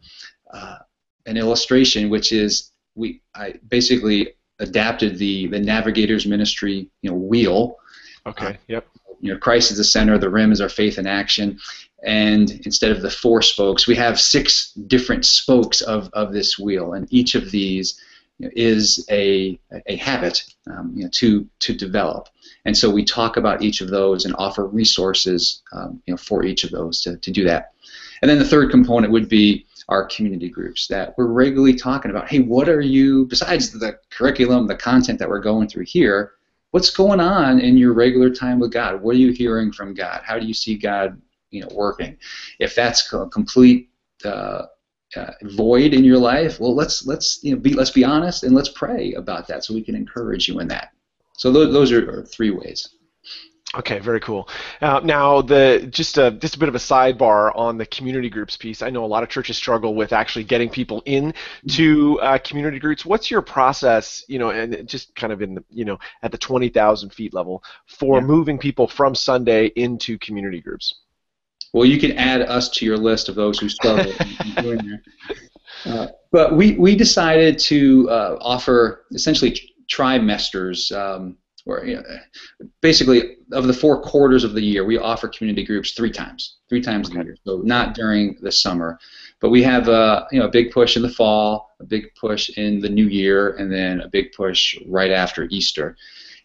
uh, 0.52 0.78
an 1.24 1.36
illustration, 1.36 2.10
which 2.10 2.32
is 2.32 2.71
we 2.94 3.22
I 3.34 3.54
basically 3.68 4.34
adapted 4.58 5.18
the 5.18 5.48
the 5.48 5.60
navigator's 5.60 6.26
ministry, 6.26 6.88
you 7.02 7.10
know, 7.10 7.16
wheel. 7.16 7.76
Okay. 8.26 8.46
Uh, 8.46 8.52
yep. 8.68 8.86
You 9.20 9.32
know, 9.32 9.38
Christ 9.38 9.70
is 9.70 9.76
the 9.76 9.84
center. 9.84 10.18
The 10.18 10.30
rim 10.30 10.52
is 10.52 10.60
our 10.60 10.68
faith 10.68 10.98
in 10.98 11.06
action, 11.06 11.58
and 12.04 12.50
instead 12.64 12.90
of 12.90 13.02
the 13.02 13.10
four 13.10 13.40
spokes, 13.42 13.86
we 13.86 13.94
have 13.94 14.20
six 14.20 14.72
different 14.72 15.24
spokes 15.24 15.80
of, 15.80 16.10
of 16.12 16.32
this 16.32 16.58
wheel, 16.58 16.94
and 16.94 17.06
each 17.12 17.36
of 17.36 17.52
these 17.52 18.00
you 18.38 18.46
know, 18.46 18.52
is 18.56 19.06
a, 19.10 19.58
a 19.86 19.96
habit 19.96 20.42
um, 20.68 20.92
you 20.96 21.04
know, 21.04 21.10
to 21.12 21.46
to 21.60 21.72
develop. 21.72 22.28
And 22.64 22.76
so 22.76 22.90
we 22.90 23.04
talk 23.04 23.36
about 23.36 23.62
each 23.62 23.80
of 23.80 23.88
those 23.88 24.24
and 24.24 24.34
offer 24.38 24.66
resources 24.66 25.62
um, 25.72 26.02
you 26.06 26.14
know, 26.14 26.18
for 26.18 26.44
each 26.44 26.64
of 26.64 26.70
those 26.70 27.02
to, 27.02 27.16
to 27.16 27.30
do 27.30 27.44
that. 27.44 27.72
And 28.20 28.30
then 28.30 28.38
the 28.38 28.44
third 28.44 28.70
component 28.70 29.12
would 29.12 29.28
be 29.28 29.66
our 29.88 30.06
community 30.06 30.48
groups 30.48 30.86
that 30.88 31.14
we're 31.16 31.26
regularly 31.26 31.74
talking 31.74 32.10
about. 32.10 32.28
Hey, 32.28 32.40
what 32.40 32.68
are 32.68 32.80
you, 32.80 33.26
besides 33.26 33.70
the 33.70 33.98
curriculum, 34.10 34.66
the 34.66 34.76
content 34.76 35.18
that 35.18 35.28
we're 35.28 35.40
going 35.40 35.68
through 35.68 35.84
here, 35.86 36.32
what's 36.70 36.90
going 36.90 37.20
on 37.20 37.60
in 37.60 37.76
your 37.76 37.92
regular 37.92 38.30
time 38.30 38.58
with 38.58 38.72
God? 38.72 39.02
What 39.02 39.14
are 39.14 39.18
you 39.18 39.32
hearing 39.32 39.72
from 39.72 39.94
God? 39.94 40.22
How 40.24 40.38
do 40.38 40.46
you 40.46 40.54
see 40.54 40.76
God, 40.76 41.20
you 41.50 41.62
know, 41.62 41.68
working? 41.72 42.16
If 42.58 42.74
that's 42.74 43.12
a 43.12 43.26
complete 43.26 43.90
uh, 44.24 44.66
uh, 45.16 45.32
void 45.42 45.94
in 45.94 46.04
your 46.04 46.18
life, 46.18 46.58
well, 46.58 46.74
let's 46.74 47.06
let's 47.06 47.40
you 47.42 47.54
know 47.54 47.60
be 47.60 47.74
let's 47.74 47.90
be 47.90 48.04
honest 48.04 48.44
and 48.44 48.54
let's 48.54 48.70
pray 48.70 49.12
about 49.14 49.46
that 49.48 49.64
so 49.64 49.74
we 49.74 49.82
can 49.82 49.94
encourage 49.94 50.48
you 50.48 50.60
in 50.60 50.68
that. 50.68 50.92
So 51.36 51.50
those, 51.50 51.92
are 51.92 52.24
three 52.24 52.50
ways. 52.50 52.88
Okay, 53.74 54.00
very 54.00 54.20
cool. 54.20 54.50
Uh, 54.82 55.00
now, 55.02 55.40
the 55.40 55.88
just 55.90 56.18
a 56.18 56.30
just 56.32 56.56
a 56.56 56.58
bit 56.58 56.68
of 56.68 56.74
a 56.74 56.78
sidebar 56.78 57.56
on 57.56 57.78
the 57.78 57.86
community 57.86 58.28
groups 58.28 58.54
piece. 58.54 58.82
I 58.82 58.90
know 58.90 59.02
a 59.02 59.06
lot 59.06 59.22
of 59.22 59.30
churches 59.30 59.56
struggle 59.56 59.94
with 59.94 60.12
actually 60.12 60.44
getting 60.44 60.68
people 60.68 61.02
in 61.06 61.32
to 61.70 62.20
uh, 62.20 62.38
community 62.38 62.78
groups. 62.78 63.06
What's 63.06 63.30
your 63.30 63.40
process, 63.40 64.24
you 64.28 64.38
know, 64.38 64.50
and 64.50 64.86
just 64.86 65.14
kind 65.14 65.32
of 65.32 65.40
in 65.40 65.54
the, 65.54 65.64
you 65.70 65.86
know, 65.86 65.98
at 66.22 66.30
the 66.32 66.38
twenty 66.38 66.68
thousand 66.68 67.14
feet 67.14 67.32
level 67.32 67.64
for 67.86 68.18
yeah. 68.18 68.26
moving 68.26 68.58
people 68.58 68.86
from 68.86 69.14
Sunday 69.14 69.66
into 69.76 70.18
community 70.18 70.60
groups? 70.60 70.94
Well, 71.72 71.86
you 71.86 71.98
can 71.98 72.12
add 72.18 72.42
us 72.42 72.68
to 72.70 72.84
your 72.84 72.98
list 72.98 73.30
of 73.30 73.36
those 73.36 73.58
who 73.58 73.68
struggle. 73.68 74.12
Uh, 75.84 76.06
but 76.30 76.54
we 76.54 76.76
we 76.76 76.94
decided 76.94 77.58
to 77.58 78.08
uh, 78.08 78.36
offer 78.40 79.04
essentially 79.12 79.58
trimesters. 79.90 80.94
Um, 80.96 81.36
or 81.66 81.84
you 81.84 81.96
know, 81.96 82.02
basically 82.80 83.36
of 83.52 83.66
the 83.66 83.72
four 83.72 84.00
quarters 84.00 84.44
of 84.44 84.54
the 84.54 84.62
year, 84.62 84.84
we 84.84 84.98
offer 84.98 85.28
community 85.28 85.64
groups 85.64 85.92
three 85.92 86.10
times, 86.10 86.56
three 86.68 86.80
times 86.80 87.10
okay. 87.10 87.20
a 87.20 87.24
year. 87.24 87.36
So 87.44 87.62
not 87.64 87.94
during 87.94 88.36
the 88.40 88.52
summer, 88.52 88.98
but 89.40 89.50
we 89.50 89.62
have 89.62 89.88
a 89.88 90.26
you 90.32 90.40
know 90.40 90.46
a 90.46 90.50
big 90.50 90.70
push 90.72 90.96
in 90.96 91.02
the 91.02 91.08
fall, 91.08 91.70
a 91.80 91.84
big 91.84 92.14
push 92.14 92.50
in 92.56 92.80
the 92.80 92.88
new 92.88 93.06
year, 93.06 93.56
and 93.56 93.72
then 93.72 94.00
a 94.00 94.08
big 94.08 94.32
push 94.32 94.76
right 94.86 95.10
after 95.10 95.46
Easter. 95.50 95.96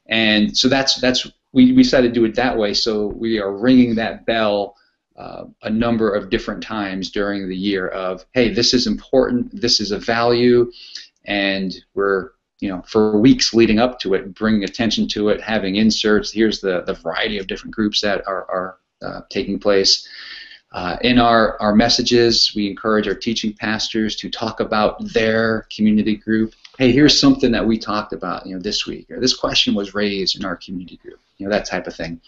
And 0.07 0.55
so 0.55 0.67
that's 0.67 0.95
that's 0.95 1.25
we, 1.51 1.73
we 1.73 1.83
decided 1.83 2.13
to 2.13 2.19
do 2.19 2.25
it 2.25 2.35
that 2.35 2.57
way. 2.57 2.73
So 2.73 3.07
we 3.07 3.39
are 3.39 3.55
ringing 3.55 3.95
that 3.95 4.25
bell. 4.25 4.75
Uh, 5.17 5.45
a 5.63 5.69
number 5.71 6.13
of 6.13 6.29
different 6.29 6.61
times 6.61 7.09
during 7.09 7.49
the 7.49 7.57
year 7.57 7.87
of 7.87 8.23
hey 8.35 8.53
this 8.53 8.71
is 8.71 8.85
important 8.85 9.49
this 9.59 9.79
is 9.79 9.89
a 9.89 9.97
value 9.97 10.71
and 11.25 11.75
we're 11.95 12.33
you 12.59 12.69
know, 12.69 12.81
for 12.87 13.19
weeks 13.19 13.53
leading 13.53 13.79
up 13.79 13.99
to 13.99 14.13
it, 14.13 14.33
bringing 14.33 14.63
attention 14.63 15.07
to 15.09 15.29
it, 15.29 15.41
having 15.41 15.75
inserts. 15.75 16.31
Here's 16.31 16.59
the, 16.59 16.81
the 16.81 16.93
variety 16.93 17.37
of 17.37 17.47
different 17.47 17.75
groups 17.75 18.01
that 18.01 18.27
are, 18.27 18.45
are 18.49 18.77
uh, 19.01 19.21
taking 19.29 19.59
place. 19.59 20.07
Uh, 20.71 20.97
in 21.01 21.17
our, 21.17 21.59
our 21.61 21.73
messages, 21.73 22.53
we 22.55 22.67
encourage 22.67 23.07
our 23.07 23.15
teaching 23.15 23.53
pastors 23.53 24.15
to 24.17 24.29
talk 24.29 24.59
about 24.59 25.01
their 25.13 25.65
community 25.75 26.15
group. 26.15 26.53
Hey, 26.77 26.91
here's 26.91 27.17
something 27.17 27.51
that 27.51 27.65
we 27.65 27.77
talked 27.77 28.11
about, 28.11 28.45
you 28.45 28.53
know, 28.53 28.61
this 28.61 28.85
week, 28.85 29.09
or 29.09 29.19
this 29.19 29.35
question 29.35 29.73
was 29.73 29.95
raised 29.95 30.37
in 30.37 30.45
our 30.45 30.55
community 30.55 30.97
group, 30.97 31.19
you 31.37 31.47
know, 31.47 31.51
that 31.51 31.65
type 31.65 31.87
of 31.87 31.95
thing. 31.95 32.19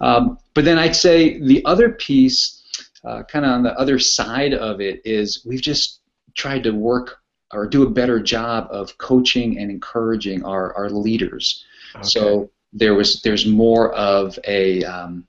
Um, 0.00 0.38
but 0.54 0.64
then 0.64 0.78
I'd 0.78 0.96
say 0.96 1.40
the 1.40 1.64
other 1.64 1.90
piece, 1.90 2.62
uh, 3.04 3.22
kind 3.22 3.44
of 3.44 3.52
on 3.52 3.62
the 3.62 3.78
other 3.78 3.98
side 3.98 4.54
of 4.54 4.80
it, 4.80 5.02
is 5.04 5.44
we've 5.46 5.62
just 5.62 6.00
tried 6.34 6.64
to 6.64 6.72
work 6.72 7.20
or 7.52 7.66
do 7.66 7.82
a 7.82 7.90
better 7.90 8.20
job 8.20 8.68
of 8.70 8.96
coaching 8.98 9.58
and 9.58 9.70
encouraging 9.70 10.44
our, 10.44 10.74
our 10.74 10.90
leaders. 10.90 11.64
Okay. 11.94 12.04
So 12.04 12.50
there 12.72 12.94
was 12.94 13.22
there's 13.22 13.46
more 13.46 13.92
of 13.94 14.38
a 14.46 14.84
um, 14.84 15.26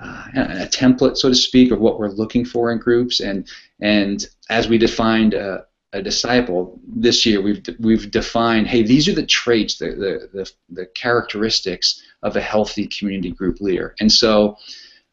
uh, 0.00 0.26
a 0.34 0.66
template, 0.66 1.16
so 1.16 1.28
to 1.28 1.34
speak, 1.34 1.70
of 1.70 1.80
what 1.80 1.98
we're 1.98 2.10
looking 2.10 2.44
for 2.44 2.72
in 2.72 2.78
groups, 2.78 3.20
and 3.20 3.48
and 3.80 4.26
as 4.50 4.68
we 4.68 4.78
defined 4.78 5.34
a, 5.34 5.64
a 5.92 6.02
disciple 6.02 6.80
this 6.86 7.26
year, 7.26 7.40
we've 7.40 7.62
we've 7.80 8.10
defined, 8.10 8.66
hey, 8.66 8.82
these 8.82 9.08
are 9.08 9.14
the 9.14 9.26
traits, 9.26 9.78
the, 9.78 9.86
the 9.86 10.28
the, 10.32 10.52
the 10.70 10.86
characteristics 10.86 12.02
of 12.22 12.36
a 12.36 12.40
healthy 12.40 12.86
community 12.86 13.30
group 13.30 13.60
leader, 13.60 13.94
and 14.00 14.10
so. 14.10 14.56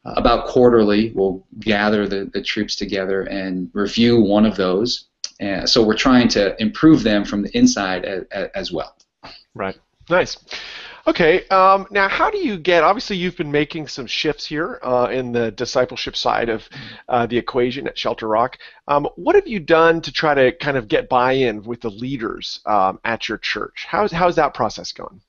Uh, 0.03 0.13
about 0.17 0.47
quarterly, 0.47 1.11
we'll 1.13 1.45
gather 1.59 2.07
the, 2.07 2.27
the 2.33 2.41
troops 2.41 2.75
together 2.75 3.21
and 3.21 3.69
review 3.71 4.19
one 4.19 4.47
of 4.47 4.55
those 4.55 5.10
and 5.39 5.69
so 5.69 5.83
we're 5.83 5.97
trying 5.97 6.27
to 6.29 6.59
improve 6.61 7.03
them 7.03 7.25
from 7.25 7.41
the 7.41 7.57
inside 7.57 8.05
as, 8.05 8.25
as 8.53 8.71
well. 8.71 8.95
Right. 9.55 9.77
Nice. 10.09 10.37
Okay. 11.07 11.47
Um, 11.47 11.87
now, 11.89 12.07
how 12.07 12.29
do 12.29 12.37
you 12.37 12.57
get? 12.57 12.83
Obviously, 12.83 13.17
you've 13.17 13.37
been 13.37 13.51
making 13.51 13.87
some 13.87 14.05
shifts 14.05 14.45
here 14.45 14.79
uh, 14.83 15.09
in 15.11 15.31
the 15.31 15.51
discipleship 15.51 16.15
side 16.15 16.49
of 16.49 16.67
uh, 17.09 17.25
the 17.25 17.37
equation 17.37 17.87
at 17.87 17.97
Shelter 17.97 18.27
Rock. 18.27 18.57
Um, 18.87 19.07
what 19.15 19.35
have 19.35 19.47
you 19.47 19.59
done 19.59 20.01
to 20.01 20.11
try 20.11 20.33
to 20.33 20.51
kind 20.51 20.77
of 20.77 20.87
get 20.87 21.09
buy-in 21.09 21.63
with 21.63 21.81
the 21.81 21.89
leaders 21.89 22.59
um, 22.65 22.99
at 23.03 23.27
your 23.27 23.39
church? 23.39 23.85
How's 23.87 24.11
how's 24.11 24.35
that 24.35 24.53
process 24.53 24.91
going? 24.91 25.21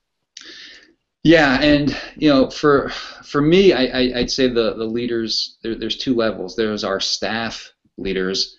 Yeah, 1.23 1.61
and 1.61 1.97
you 2.17 2.29
know, 2.29 2.49
for 2.49 2.89
for 2.89 3.41
me, 3.41 3.73
I, 3.73 3.85
I 3.85 4.19
would 4.19 4.31
say 4.31 4.47
the 4.47 4.73
the 4.75 4.85
leaders 4.85 5.57
there, 5.63 5.75
there's 5.75 5.97
two 5.97 6.13
levels. 6.13 6.55
There's 6.55 6.83
our 6.83 6.99
staff 6.99 7.71
leaders, 7.97 8.57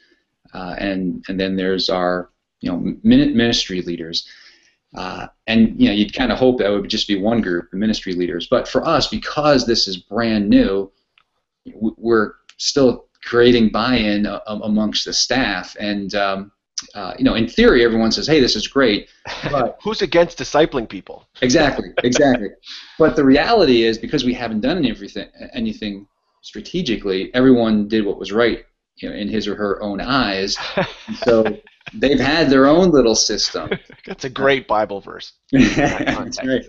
uh, 0.55 0.77
and 0.79 1.25
and 1.29 1.39
then 1.39 1.57
there's 1.57 1.91
our 1.91 2.31
you 2.61 2.71
know 2.71 2.97
ministry 3.03 3.83
leaders. 3.83 4.29
Uh, 4.95 5.27
and 5.49 5.79
you 5.81 5.89
know, 5.89 5.95
you'd 5.95 6.15
kind 6.15 6.31
of 6.31 6.39
hope 6.39 6.59
that 6.59 6.71
would 6.71 6.89
just 6.89 7.09
be 7.09 7.19
one 7.19 7.41
group, 7.41 7.69
the 7.73 7.77
ministry 7.77 8.13
leaders. 8.13 8.47
But 8.47 8.69
for 8.69 8.87
us, 8.87 9.09
because 9.09 9.67
this 9.67 9.89
is 9.89 9.97
brand 9.97 10.49
new, 10.49 10.91
we're 11.75 12.35
still 12.59 13.07
creating 13.25 13.71
buy-in 13.71 14.27
uh, 14.27 14.39
amongst 14.47 15.05
the 15.05 15.13
staff. 15.13 15.77
And 15.81 16.15
um, 16.15 16.53
uh, 16.95 17.15
you 17.19 17.25
know, 17.25 17.35
in 17.35 17.49
theory, 17.49 17.85
everyone 17.85 18.13
says, 18.13 18.29
"Hey, 18.29 18.41
this 18.41 18.55
is 18.55 18.69
great." 18.69 19.09
But 19.51 19.79
who's 19.83 20.01
against 20.01 20.39
discipling 20.39 20.89
people? 20.89 21.27
exactly, 21.43 21.91
exactly. 22.05 22.51
but 22.97 23.17
the 23.17 23.25
reality 23.25 23.83
is, 23.83 23.99
because 23.99 24.25
we 24.25 24.33
haven't 24.33 24.61
done 24.61 24.87
everything, 24.87 25.29
anything 25.55 26.07
strategically, 26.43 27.35
everyone 27.35 27.89
did 27.89 28.05
what 28.05 28.19
was 28.19 28.31
right 28.31 28.65
you 28.97 29.09
know, 29.09 29.15
in 29.15 29.29
his 29.29 29.49
or 29.49 29.55
her 29.57 29.83
own 29.83 30.01
eyes. 30.01 30.57
so 31.25 31.45
they've 31.93 32.21
had 32.21 32.51
their 32.51 32.67
own 32.67 32.91
little 32.91 33.15
system. 33.15 33.71
That's 34.07 34.25
a 34.25 34.31
great 34.31 34.67
Bible 34.69 35.01
verse. 35.01 35.33
That's 35.53 36.39
right. 36.45 36.65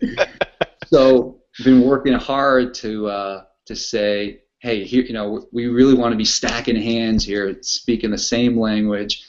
so 0.87 1.41
been 1.63 1.81
working 1.81 2.13
hard 2.13 2.73
to 2.75 3.07
uh, 3.07 3.43
to 3.65 3.75
say, 3.75 4.41
hey, 4.59 4.83
here, 4.83 5.03
you 5.03 5.13
know, 5.13 5.45
we 5.51 5.67
really 5.67 5.93
want 5.93 6.11
to 6.11 6.17
be 6.17 6.25
stacking 6.25 6.75
hands 6.75 7.23
here, 7.23 7.57
speaking 7.61 8.11
the 8.11 8.17
same 8.17 8.59
language. 8.59 9.23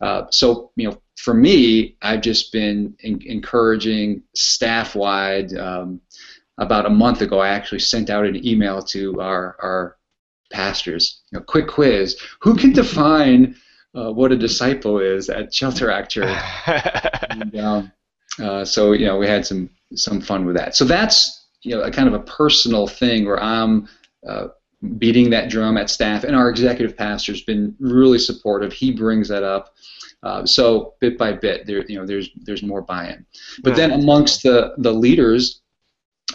Uh, 0.00 0.24
so, 0.30 0.72
you 0.76 0.90
know, 0.90 1.00
for 1.16 1.34
me, 1.34 1.96
I've 2.02 2.20
just 2.20 2.52
been 2.52 2.94
in- 3.00 3.22
encouraging 3.24 4.22
staff-wide. 4.34 5.56
Um, 5.56 6.00
about 6.58 6.86
a 6.86 6.90
month 6.90 7.22
ago, 7.22 7.38
I 7.38 7.48
actually 7.48 7.78
sent 7.78 8.10
out 8.10 8.26
an 8.26 8.46
email 8.46 8.82
to 8.82 9.20
our, 9.20 9.56
our 9.60 9.96
pastors. 10.52 11.22
You 11.30 11.38
know, 11.38 11.44
quick 11.44 11.68
quiz: 11.68 12.18
Who 12.40 12.54
can 12.56 12.72
define 12.72 13.56
uh, 13.94 14.12
what 14.12 14.32
a 14.32 14.36
disciple 14.36 14.98
is 14.98 15.28
at 15.28 15.54
Shelter 15.54 15.88
Rock 15.88 16.08
Church? 16.08 16.36
and, 17.30 17.56
um, 17.56 17.92
uh, 18.40 18.64
so 18.64 18.92
you 18.92 19.06
know, 19.06 19.18
we 19.18 19.26
had 19.26 19.46
some 19.46 19.70
some 19.94 20.20
fun 20.20 20.44
with 20.44 20.56
that. 20.56 20.76
So 20.76 20.84
that's 20.84 21.46
you 21.62 21.74
know 21.74 21.82
a 21.82 21.90
kind 21.90 22.08
of 22.08 22.14
a 22.14 22.20
personal 22.20 22.86
thing 22.86 23.24
where 23.24 23.42
I'm 23.42 23.88
uh, 24.28 24.48
beating 24.98 25.30
that 25.30 25.50
drum 25.50 25.76
at 25.76 25.90
staff, 25.90 26.24
and 26.24 26.34
our 26.36 26.50
executive 26.50 26.96
pastor's 26.96 27.42
been 27.42 27.74
really 27.78 28.18
supportive. 28.18 28.72
He 28.72 28.92
brings 28.92 29.28
that 29.28 29.42
up 29.42 29.74
Uh, 30.22 30.46
so 30.46 30.94
bit 31.00 31.18
by 31.18 31.32
bit, 31.32 31.66
there 31.66 31.84
you 31.86 31.98
know 31.98 32.06
there's 32.06 32.30
there's 32.36 32.62
more 32.62 32.82
buy-in. 32.82 33.26
But 33.62 33.74
then 33.74 33.90
amongst 33.90 34.42
the 34.44 34.74
the 34.78 34.92
leaders, 34.92 35.62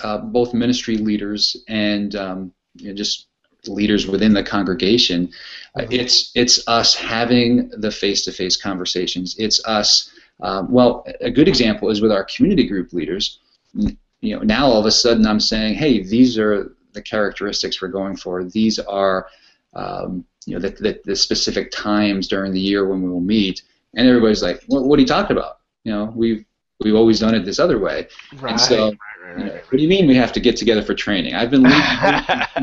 uh, 0.03 0.17
both 0.17 0.53
ministry 0.53 0.97
leaders 0.97 1.55
and 1.69 2.15
um, 2.15 2.53
you 2.75 2.89
know, 2.89 2.95
just 2.95 3.26
leaders 3.67 4.07
within 4.07 4.33
the 4.33 4.43
congregation, 4.43 5.31
uh, 5.75 5.81
mm-hmm. 5.81 5.93
it's 5.93 6.31
it's 6.36 6.67
us 6.67 6.95
having 6.95 7.69
the 7.69 7.91
face-to-face 7.91 8.57
conversations. 8.57 9.36
It's 9.38 9.63
us. 9.65 10.12
Um, 10.41 10.71
well, 10.71 11.05
a 11.21 11.31
good 11.31 11.47
example 11.47 11.89
is 11.89 12.01
with 12.01 12.12
our 12.12 12.24
community 12.24 12.67
group 12.67 12.93
leaders. 12.93 13.39
You 13.74 14.36
know, 14.36 14.41
now 14.41 14.67
all 14.67 14.79
of 14.79 14.86
a 14.86 14.91
sudden 14.91 15.25
I'm 15.25 15.39
saying, 15.39 15.75
hey, 15.75 16.03
these 16.03 16.38
are 16.38 16.75
the 16.93 17.01
characteristics 17.01 17.81
we're 17.81 17.88
going 17.89 18.17
for. 18.17 18.43
These 18.43 18.79
are 18.79 19.27
um, 19.74 20.25
you 20.45 20.53
know 20.53 20.59
the, 20.59 20.69
the, 20.69 21.00
the, 21.05 21.15
specific 21.15 21.71
times 21.71 22.27
during 22.27 22.53
the 22.53 22.59
year 22.59 22.88
when 22.88 23.01
we 23.01 23.09
will 23.09 23.21
meet, 23.21 23.62
and 23.95 24.07
everybody's 24.07 24.41
like, 24.41 24.63
what, 24.67 24.86
what 24.86 24.97
are 24.97 25.01
you 25.01 25.07
talking 25.07 25.38
about? 25.38 25.59
You 25.83 25.91
know, 25.91 26.13
we've 26.15 26.45
we've 26.83 26.95
always 26.95 27.19
done 27.19 27.36
it 27.36 27.45
this 27.45 27.59
other 27.59 27.79
way. 27.79 28.07
Right, 28.39 28.51
and 28.51 28.62
so, 28.62 28.86
right, 28.86 28.97
right, 29.24 29.38
you 29.39 29.45
know, 29.45 29.53
what 29.53 29.71
do 29.71 29.77
you 29.77 29.89
mean 29.89 30.07
we 30.07 30.15
have 30.15 30.31
to 30.33 30.39
get 30.39 30.57
together 30.57 30.81
for 30.81 30.93
training? 30.93 31.36
I've 31.36 31.51
been 31.51 31.63
leading 31.63 31.81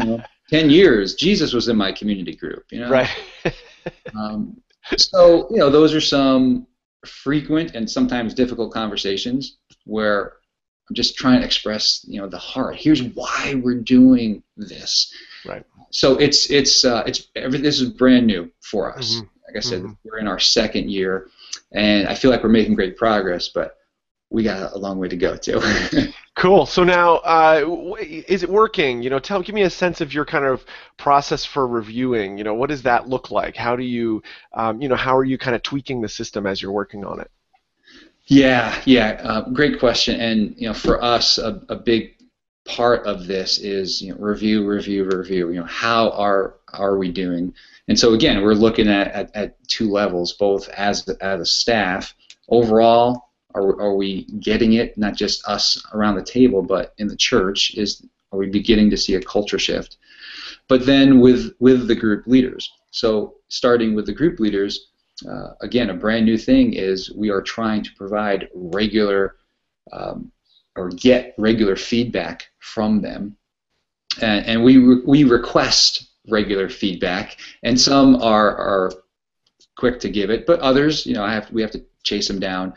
you 0.00 0.04
know, 0.04 0.24
ten 0.48 0.70
years. 0.70 1.14
Jesus 1.14 1.52
was 1.52 1.68
in 1.68 1.76
my 1.76 1.92
community 1.92 2.34
group. 2.34 2.64
You 2.70 2.80
know, 2.80 2.90
right. 2.90 3.10
um, 4.18 4.60
so 4.96 5.48
you 5.50 5.58
know, 5.58 5.70
those 5.70 5.94
are 5.94 6.00
some 6.00 6.66
frequent 7.06 7.74
and 7.74 7.90
sometimes 7.90 8.34
difficult 8.34 8.72
conversations 8.72 9.58
where 9.84 10.34
I'm 10.88 10.94
just 10.94 11.16
trying 11.16 11.40
to 11.40 11.46
express, 11.46 12.04
you 12.06 12.20
know, 12.20 12.28
the 12.28 12.38
heart. 12.38 12.76
Here's 12.76 13.02
why 13.02 13.54
we're 13.62 13.80
doing 13.80 14.42
this. 14.56 15.12
Right. 15.46 15.64
So 15.90 16.16
it's 16.16 16.50
it's 16.50 16.84
uh, 16.84 17.04
it's 17.06 17.28
every, 17.36 17.60
this 17.60 17.80
is 17.80 17.90
brand 17.90 18.26
new 18.26 18.50
for 18.60 18.96
us. 18.96 19.14
Mm-hmm. 19.14 19.26
Like 19.46 19.56
I 19.56 19.60
said, 19.60 19.82
mm-hmm. 19.82 19.92
we're 20.04 20.18
in 20.18 20.28
our 20.28 20.40
second 20.40 20.90
year, 20.90 21.28
and 21.72 22.08
I 22.08 22.14
feel 22.14 22.30
like 22.30 22.42
we're 22.42 22.48
making 22.48 22.74
great 22.74 22.96
progress, 22.96 23.48
but 23.48 23.76
we 24.34 24.42
got 24.42 24.72
a 24.72 24.78
long 24.78 24.98
way 24.98 25.06
to 25.06 25.16
go 25.16 25.36
too. 25.36 25.62
cool. 26.34 26.66
So 26.66 26.82
now, 26.82 27.18
uh, 27.18 27.96
is 28.00 28.42
it 28.42 28.50
working? 28.50 29.00
You 29.00 29.08
know, 29.08 29.20
tell, 29.20 29.40
give 29.40 29.54
me 29.54 29.62
a 29.62 29.70
sense 29.70 30.00
of 30.00 30.12
your 30.12 30.24
kind 30.24 30.44
of 30.44 30.64
process 30.96 31.44
for 31.44 31.68
reviewing. 31.68 32.36
You 32.36 32.42
know, 32.42 32.54
what 32.54 32.68
does 32.68 32.82
that 32.82 33.08
look 33.08 33.30
like? 33.30 33.54
How 33.54 33.76
do 33.76 33.84
you, 33.84 34.24
um, 34.52 34.82
you 34.82 34.88
know, 34.88 34.96
how 34.96 35.16
are 35.16 35.24
you 35.24 35.38
kind 35.38 35.54
of 35.54 35.62
tweaking 35.62 36.00
the 36.00 36.08
system 36.08 36.46
as 36.46 36.60
you're 36.60 36.72
working 36.72 37.04
on 37.04 37.20
it? 37.20 37.30
Yeah, 38.26 38.76
yeah, 38.84 39.20
uh, 39.22 39.48
great 39.50 39.78
question. 39.78 40.20
And 40.20 40.54
you 40.58 40.66
know, 40.66 40.74
for 40.74 41.02
us, 41.02 41.38
a, 41.38 41.62
a 41.68 41.76
big 41.76 42.16
part 42.64 43.06
of 43.06 43.26
this 43.26 43.58
is 43.58 44.02
you 44.02 44.12
know 44.12 44.18
review, 44.18 44.66
review, 44.66 45.04
review. 45.04 45.50
You 45.50 45.60
know, 45.60 45.66
how 45.66 46.10
are 46.10 46.56
are 46.72 46.98
we 46.98 47.12
doing? 47.12 47.54
And 47.86 47.96
so 47.98 48.14
again, 48.14 48.42
we're 48.42 48.54
looking 48.54 48.88
at, 48.88 49.08
at, 49.12 49.36
at 49.36 49.68
two 49.68 49.92
levels, 49.92 50.32
both 50.32 50.68
as 50.70 51.08
as 51.20 51.40
a 51.40 51.46
staff. 51.46 52.14
Overall, 52.48 53.23
are, 53.54 53.80
are 53.80 53.94
we 53.94 54.24
getting 54.40 54.74
it? 54.74 54.96
Not 54.98 55.16
just 55.16 55.46
us 55.46 55.82
around 55.92 56.16
the 56.16 56.24
table, 56.24 56.62
but 56.62 56.94
in 56.98 57.08
the 57.08 57.16
church. 57.16 57.74
Is 57.76 58.04
are 58.32 58.38
we 58.38 58.48
beginning 58.48 58.90
to 58.90 58.96
see 58.96 59.14
a 59.14 59.22
culture 59.22 59.58
shift? 59.58 59.96
But 60.68 60.86
then 60.86 61.20
with 61.20 61.54
with 61.60 61.86
the 61.86 61.94
group 61.94 62.26
leaders. 62.26 62.70
So 62.90 63.34
starting 63.48 63.94
with 63.94 64.06
the 64.06 64.12
group 64.12 64.40
leaders, 64.40 64.88
uh, 65.28 65.54
again, 65.60 65.90
a 65.90 65.94
brand 65.94 66.26
new 66.26 66.38
thing 66.38 66.74
is 66.74 67.12
we 67.12 67.30
are 67.30 67.42
trying 67.42 67.82
to 67.82 67.90
provide 67.96 68.48
regular 68.54 69.36
um, 69.92 70.32
or 70.76 70.88
get 70.88 71.34
regular 71.38 71.76
feedback 71.76 72.48
from 72.58 73.00
them, 73.00 73.36
and, 74.20 74.46
and 74.46 74.64
we 74.64 74.78
re- 74.78 75.02
we 75.06 75.24
request 75.24 76.08
regular 76.28 76.68
feedback, 76.68 77.36
and 77.62 77.80
some 77.80 78.16
are 78.16 78.56
are 78.56 78.92
quick 79.76 80.00
to 80.00 80.08
give 80.08 80.30
it, 80.30 80.46
but 80.46 80.60
others, 80.60 81.04
you 81.06 81.14
know, 81.14 81.24
I 81.24 81.32
have 81.32 81.50
we 81.50 81.62
have 81.62 81.70
to 81.72 81.84
chase 82.02 82.28
them 82.28 82.38
down. 82.38 82.74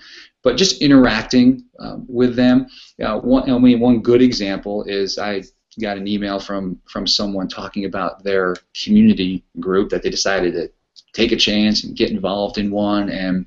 But 0.47 0.55
just 0.55 0.81
interacting 0.81 1.65
um, 1.77 2.05
with 2.07 2.37
them. 2.37 2.67
Uh, 3.03 3.19
one, 3.19 3.51
I 3.51 3.57
mean, 3.57 3.81
one 3.81 3.99
good 3.99 4.21
example 4.21 4.85
is 4.85 5.17
I 5.17 5.43
got 5.81 5.97
an 5.97 6.07
email 6.07 6.39
from 6.39 6.79
from 6.85 7.05
someone 7.05 7.49
talking 7.49 7.83
about 7.83 8.23
their 8.23 8.55
community 8.81 9.43
group 9.59 9.89
that 9.89 10.03
they 10.03 10.09
decided 10.09 10.53
to 10.53 10.71
take 11.11 11.33
a 11.33 11.35
chance 11.35 11.83
and 11.83 11.97
get 11.97 12.11
involved 12.11 12.57
in 12.57 12.71
one, 12.71 13.09
and 13.09 13.45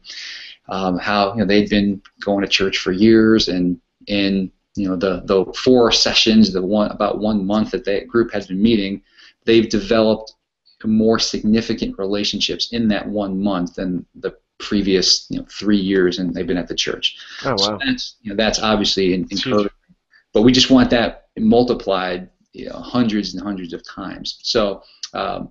um, 0.68 0.98
how 0.98 1.32
you 1.32 1.38
know 1.38 1.46
they'd 1.46 1.70
been 1.70 2.02
going 2.20 2.42
to 2.42 2.50
church 2.50 2.76
for 2.76 2.92
years, 2.92 3.48
and 3.48 3.80
in 4.06 4.52
you 4.76 4.86
know 4.86 4.94
the 4.94 5.22
the 5.24 5.50
four 5.54 5.90
sessions, 5.90 6.52
the 6.52 6.60
one 6.60 6.90
about 6.90 7.18
one 7.18 7.46
month 7.46 7.70
that 7.70 7.86
that 7.86 8.08
group 8.08 8.30
has 8.30 8.48
been 8.48 8.60
meeting, 8.60 9.00
they've 9.46 9.70
developed 9.70 10.34
more 10.84 11.18
significant 11.18 11.98
relationships 11.98 12.70
in 12.72 12.88
that 12.88 13.08
one 13.08 13.42
month 13.42 13.76
than 13.76 14.04
the 14.16 14.36
previous 14.60 15.26
you 15.30 15.38
know 15.38 15.46
three 15.50 15.76
years 15.76 16.18
and 16.18 16.34
they've 16.34 16.46
been 16.46 16.56
at 16.56 16.68
the 16.68 16.74
church. 16.74 17.16
Oh 17.44 17.50
wow! 17.50 17.56
So 17.56 17.78
that's 17.84 18.16
you 18.22 18.30
know 18.30 18.36
that's 18.36 18.60
obviously 18.60 19.14
encouraging, 19.14 19.70
but 20.32 20.42
we 20.42 20.52
just 20.52 20.70
want 20.70 20.90
that 20.90 21.28
multiplied 21.38 22.30
you 22.52 22.68
know 22.68 22.76
hundreds 22.76 23.34
and 23.34 23.42
hundreds 23.42 23.72
of 23.72 23.82
times. 23.86 24.38
So 24.42 24.82
um, 25.14 25.50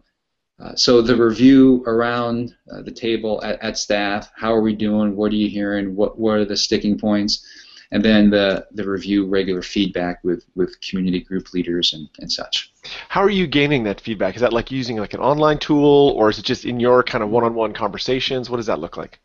uh, 0.60 0.76
so 0.76 1.02
the 1.02 1.16
review 1.16 1.84
around 1.88 2.56
uh, 2.72 2.82
the 2.82 2.92
table 2.92 3.42
at, 3.44 3.62
at, 3.62 3.78
staff, 3.78 4.30
how 4.36 4.54
are 4.54 4.62
we 4.62 4.76
doing? 4.76 5.16
What 5.16 5.32
are 5.32 5.36
you 5.36 5.50
hearing? 5.50 5.96
What 5.96 6.20
what 6.20 6.38
are 6.38 6.46
the 6.46 6.58
sticking 6.58 6.98
points? 6.98 7.46
And 7.92 8.06
then 8.06 8.30
the, 8.30 8.68
the 8.72 8.88
review 8.88 9.26
regular 9.26 9.64
feedback 9.64 10.24
with, 10.24 10.46
with 10.56 10.80
community 10.82 11.22
group 11.22 11.54
leaders 11.54 11.94
and, 11.94 12.08
and 12.20 12.32
such. 12.32 12.72
How 13.10 13.22
are 13.22 13.32
you 13.32 13.48
gaining 13.48 13.84
that 13.86 14.00
feedback? 14.00 14.36
Is 14.36 14.42
that 14.42 14.54
like 14.54 14.70
using 14.70 14.98
like 14.98 15.14
an 15.16 15.20
online 15.20 15.58
tool 15.58 16.14
or 16.16 16.30
is 16.30 16.38
it 16.38 16.46
just 16.46 16.66
in 16.66 16.80
your 16.80 17.02
kind 17.02 17.24
of 17.24 17.32
one-on-one 17.32 17.74
conversations? 17.74 18.50
What 18.50 18.58
does 18.58 18.68
that 18.68 18.80
look 18.80 18.96
like? 18.96 19.20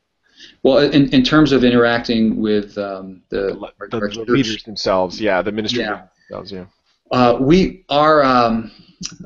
Well, 0.62 0.79
in, 0.79 1.11
in 1.11 1.22
terms 1.22 1.53
of 1.53 1.62
interacting 1.62 2.37
with 2.37 2.77
um, 2.79 3.22
the, 3.29 3.59
the, 3.90 3.98
the 3.98 4.24
leaders 4.33 4.62
themselves, 4.62 5.20
yeah, 5.20 5.42
the 5.42 5.53
ministry 5.53 5.83
yeah. 5.83 6.07
themselves, 6.29 6.53
yeah. 6.53 6.64
Uh, 7.11 7.37
we 7.38 7.85
are 7.90 8.24
um, 8.24 8.70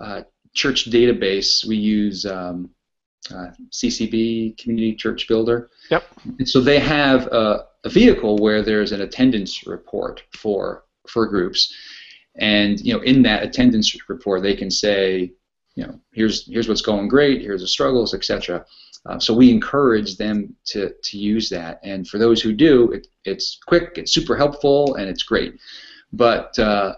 uh, 0.03 0.23
church 0.53 0.91
database, 0.91 1.65
we 1.65 1.77
use 1.77 2.27
um, 2.27 2.71
uh, 3.31 3.51
CCB, 3.71 4.59
Community 4.59 4.95
Church 4.95 5.29
Builder. 5.29 5.71
Yep. 5.91 6.05
And 6.39 6.49
so 6.49 6.61
they 6.61 6.81
have 6.81 7.27
a, 7.29 7.67
a, 7.85 7.89
vehicle 7.89 8.39
where 8.39 8.63
there's 8.63 8.93
an 8.93 9.01
attendance 9.01 9.67
report 9.67 10.23
for 10.33 10.85
for 11.07 11.27
groups, 11.27 11.75
and 12.37 12.81
you 12.81 12.93
know 12.93 13.01
in 13.03 13.23
that 13.23 13.43
attendance 13.43 13.97
report 14.09 14.43
they 14.43 14.55
can 14.55 14.71
say, 14.71 15.33
you 15.75 15.87
know, 15.87 16.01
here's 16.13 16.47
here's 16.47 16.69
what's 16.69 16.83
going 16.83 17.09
great, 17.09 17.41
here's 17.41 17.63
the 17.63 17.69
struggles, 17.69 18.15
etc. 18.15 18.65
Uh, 19.07 19.19
so 19.19 19.35
we 19.35 19.51
encourage 19.51 20.17
them 20.17 20.55
to 20.67 20.93
to 21.03 21.19
use 21.19 21.49
that, 21.49 21.81
and 21.83 22.07
for 22.09 22.19
those 22.19 22.43
who 22.43 22.53
do, 22.53 22.91
it, 22.93 23.07
it's 23.25 23.59
quick, 23.67 23.93
it's 23.97 24.13
super 24.13 24.37
helpful, 24.37 24.97
and 24.97 25.09
it's 25.09 25.23
great. 25.23 25.59
But 26.13 26.59
uh, 26.59 26.97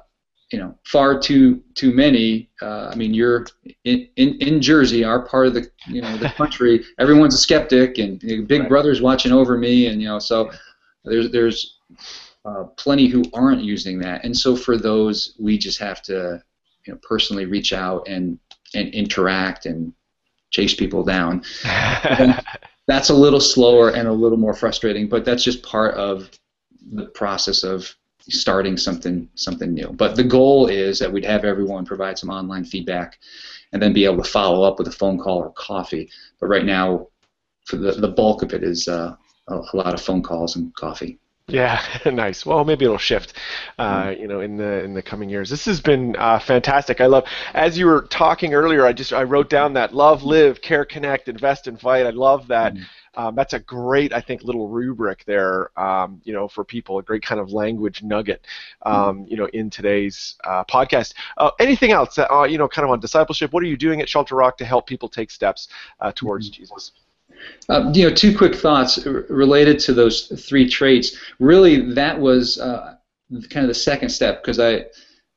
you 0.50 0.58
know, 0.58 0.76
far 0.84 1.18
too 1.18 1.62
too 1.74 1.92
many. 1.92 2.50
Uh, 2.60 2.90
I 2.92 2.96
mean, 2.96 3.14
you're 3.14 3.46
in, 3.84 4.08
in 4.16 4.34
in 4.40 4.60
Jersey, 4.60 5.04
our 5.04 5.22
part 5.22 5.46
of 5.46 5.54
the 5.54 5.70
you 5.86 6.02
know 6.02 6.16
the 6.16 6.28
country. 6.30 6.84
Everyone's 6.98 7.34
a 7.34 7.38
skeptic, 7.38 7.98
and 7.98 8.20
you 8.22 8.38
know, 8.40 8.46
Big 8.46 8.60
right. 8.62 8.68
Brother's 8.68 9.00
watching 9.00 9.32
over 9.32 9.56
me, 9.56 9.86
and 9.86 10.00
you 10.02 10.08
know, 10.08 10.18
so 10.18 10.50
there's 11.04 11.30
there's 11.30 11.78
uh, 12.44 12.64
plenty 12.76 13.06
who 13.06 13.24
aren't 13.32 13.62
using 13.62 13.98
that, 14.00 14.24
and 14.24 14.36
so 14.36 14.56
for 14.56 14.76
those, 14.76 15.34
we 15.38 15.58
just 15.58 15.78
have 15.78 16.02
to 16.02 16.42
you 16.84 16.92
know 16.92 16.98
personally 17.02 17.46
reach 17.46 17.72
out 17.72 18.06
and 18.08 18.38
and 18.74 18.88
interact 18.94 19.66
and 19.66 19.92
chase 20.50 20.74
people 20.74 21.02
down. 21.02 21.42
that's 22.86 23.10
a 23.10 23.14
little 23.14 23.40
slower 23.40 23.90
and 23.90 24.08
a 24.08 24.12
little 24.12 24.38
more 24.38 24.54
frustrating, 24.54 25.08
but 25.08 25.24
that's 25.24 25.44
just 25.44 25.62
part 25.62 25.94
of 25.94 26.30
the 26.92 27.06
process 27.06 27.62
of 27.62 27.94
starting 28.28 28.76
something 28.76 29.28
something 29.34 29.72
new. 29.72 29.88
But 29.92 30.16
the 30.16 30.24
goal 30.24 30.68
is 30.68 30.98
that 30.98 31.12
we'd 31.12 31.24
have 31.24 31.44
everyone 31.44 31.84
provide 31.84 32.18
some 32.18 32.30
online 32.30 32.64
feedback, 32.64 33.18
and 33.72 33.80
then 33.80 33.92
be 33.92 34.04
able 34.04 34.22
to 34.22 34.30
follow 34.30 34.62
up 34.62 34.78
with 34.78 34.88
a 34.88 34.92
phone 34.92 35.18
call 35.18 35.38
or 35.38 35.52
coffee. 35.52 36.10
But 36.40 36.48
right 36.48 36.64
now, 36.64 37.08
for 37.64 37.76
the 37.76 37.92
the 37.92 38.08
bulk 38.08 38.42
of 38.42 38.52
it 38.52 38.62
is 38.62 38.88
uh, 38.88 39.16
a, 39.50 39.62
a 39.72 39.76
lot 39.76 39.94
of 39.94 40.00
phone 40.00 40.22
calls 40.22 40.56
and 40.56 40.74
coffee. 40.74 41.18
Yeah, 41.48 41.82
nice. 42.06 42.46
Well, 42.46 42.64
maybe 42.64 42.84
it'll 42.84 42.96
shift, 42.96 43.34
uh, 43.78 44.04
mm-hmm. 44.04 44.22
you 44.22 44.28
know, 44.28 44.40
in 44.40 44.56
the 44.56 44.84
in 44.84 44.94
the 44.94 45.02
coming 45.02 45.28
years. 45.28 45.50
This 45.50 45.64
has 45.64 45.80
been 45.80 46.14
uh, 46.16 46.38
fantastic. 46.38 47.00
I 47.00 47.06
love, 47.06 47.24
as 47.54 47.76
you 47.76 47.86
were 47.86 48.02
talking 48.02 48.54
earlier, 48.54 48.86
I 48.86 48.92
just 48.92 49.12
I 49.12 49.24
wrote 49.24 49.50
down 49.50 49.74
that 49.74 49.92
love, 49.92 50.22
live, 50.22 50.60
care, 50.62 50.84
connect, 50.84 51.28
invest, 51.28 51.66
invite. 51.66 52.06
I 52.06 52.10
love 52.10 52.46
that. 52.48 52.74
Mm-hmm 52.74 52.82
um, 53.14 53.34
that's 53.34 53.54
a 53.54 53.58
great, 53.58 54.12
I 54.12 54.20
think, 54.20 54.44
little 54.44 54.68
rubric 54.68 55.24
there, 55.24 55.78
um, 55.78 56.20
you 56.24 56.32
know, 56.32 56.46
for 56.46 56.64
people, 56.64 56.98
a 56.98 57.02
great 57.02 57.22
kind 57.22 57.40
of 57.40 57.52
language 57.52 58.02
nugget, 58.02 58.46
um, 58.82 58.94
mm-hmm. 58.94 59.24
you 59.28 59.36
know, 59.36 59.46
in 59.46 59.68
today's 59.68 60.36
uh, 60.44 60.64
podcast. 60.64 61.14
Uh, 61.36 61.50
anything 61.58 61.90
else, 61.90 62.14
that, 62.14 62.32
uh, 62.32 62.44
you 62.44 62.56
know, 62.56 62.68
kind 62.68 62.84
of 62.84 62.90
on 62.92 63.00
discipleship? 63.00 63.52
What 63.52 63.62
are 63.62 63.66
you 63.66 63.76
doing 63.76 64.00
at 64.00 64.08
Shelter 64.08 64.36
Rock 64.36 64.56
to 64.58 64.64
help 64.64 64.86
people 64.86 65.08
take 65.08 65.30
steps 65.30 65.68
uh, 66.00 66.12
towards 66.12 66.50
mm-hmm. 66.50 66.62
Jesus? 66.62 66.92
Uh, 67.68 67.90
you 67.94 68.08
know, 68.08 68.14
two 68.14 68.36
quick 68.36 68.54
thoughts 68.54 69.04
related 69.06 69.78
to 69.78 69.92
those 69.92 70.26
three 70.46 70.68
traits. 70.68 71.16
Really, 71.38 71.92
that 71.94 72.18
was 72.18 72.58
uh, 72.58 72.96
kind 73.48 73.64
of 73.64 73.68
the 73.68 73.74
second 73.74 74.08
step 74.08 74.42
because 74.42 74.58
I, 74.58 74.86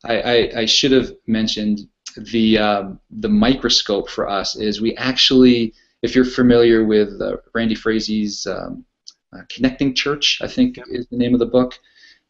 I, 0.03 0.51
I, 0.57 0.65
should 0.65 0.91
have 0.91 1.11
mentioned 1.27 1.87
the 2.17 2.57
um, 2.57 2.99
the 3.09 3.29
microscope 3.29 4.09
for 4.09 4.27
us 4.27 4.55
is 4.55 4.81
we 4.81 4.95
actually 4.97 5.73
if 6.01 6.15
you're 6.15 6.25
familiar 6.25 6.83
with 6.83 7.21
uh, 7.21 7.37
Randy 7.53 7.75
Frazee's 7.75 8.45
um, 8.45 8.85
uh, 9.33 9.41
Connecting 9.49 9.95
Church, 9.95 10.39
I 10.41 10.47
think 10.47 10.77
is 10.87 11.07
the 11.07 11.17
name 11.17 11.33
of 11.33 11.39
the 11.39 11.45
book, 11.45 11.79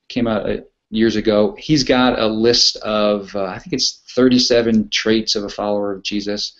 came 0.09 0.27
out 0.27 0.49
uh, 0.49 0.57
years 0.91 1.15
ago. 1.15 1.55
He's 1.57 1.83
got 1.83 2.19
a 2.19 2.27
list 2.27 2.77
of 2.77 3.35
uh, 3.35 3.45
I 3.45 3.59
think 3.59 3.73
it's 3.73 4.03
37 4.15 4.89
traits 4.89 5.35
of 5.35 5.43
a 5.43 5.49
follower 5.49 5.93
of 5.93 6.03
Jesus. 6.03 6.53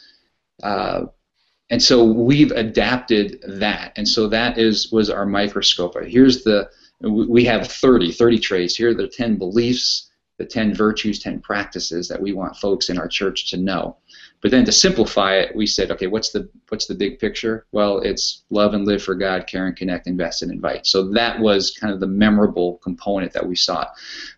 And 1.74 1.82
so 1.82 2.04
we've 2.04 2.52
adapted 2.52 3.44
that, 3.48 3.94
and 3.96 4.08
so 4.08 4.28
that 4.28 4.60
is 4.60 4.92
was 4.92 5.10
our 5.10 5.26
microscope. 5.26 5.96
Here's 6.06 6.44
the 6.44 6.70
we 7.02 7.46
have 7.46 7.66
30 7.66 8.12
30 8.12 8.38
traits. 8.38 8.76
Here 8.76 8.92
are 8.92 8.94
the 8.94 9.08
10 9.08 9.38
beliefs, 9.38 10.12
the 10.38 10.46
10 10.46 10.76
virtues, 10.76 11.18
10 11.18 11.40
practices 11.40 12.08
that 12.10 12.22
we 12.22 12.32
want 12.32 12.58
folks 12.58 12.90
in 12.90 13.00
our 13.00 13.08
church 13.08 13.50
to 13.50 13.58
know. 13.58 13.98
But 14.44 14.52
then 14.52 14.66
to 14.66 14.72
simplify 14.72 15.38
it, 15.38 15.56
we 15.56 15.66
said, 15.66 15.90
okay, 15.90 16.06
what's 16.06 16.30
the 16.30 16.48
what's 16.70 16.86
the 16.86 16.94
big 16.94 17.18
picture? 17.18 17.66
Well, 17.72 17.98
it's 18.02 18.44
love 18.52 18.76
and 18.76 18.86
live 18.86 19.02
for 19.02 19.16
God, 19.16 19.48
care 19.48 19.66
and 19.66 19.76
connect, 19.76 20.06
invest 20.06 20.44
and 20.44 20.52
invite. 20.52 20.86
So 20.86 21.10
that 21.14 21.40
was 21.40 21.72
kind 21.72 21.92
of 21.92 22.00
the 22.00 22.06
memorable 22.06 22.78
component 22.84 23.34
that 23.34 23.48
we 23.48 23.56
sought. 23.56 23.94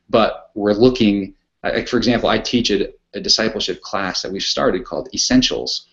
But 0.10 0.52
we're 0.56 0.71
looking, 0.71 1.34
like 1.65 1.89
for 1.89 1.98
example, 1.98 2.30
I 2.30 2.39
teach 2.39 2.71
a, 2.71 2.93
a 3.13 3.19
discipleship 3.19 3.82
class 3.82 4.21
that 4.21 4.32
we've 4.32 4.41
started 4.41 4.86
called 4.86 5.10
Essentials, 5.13 5.86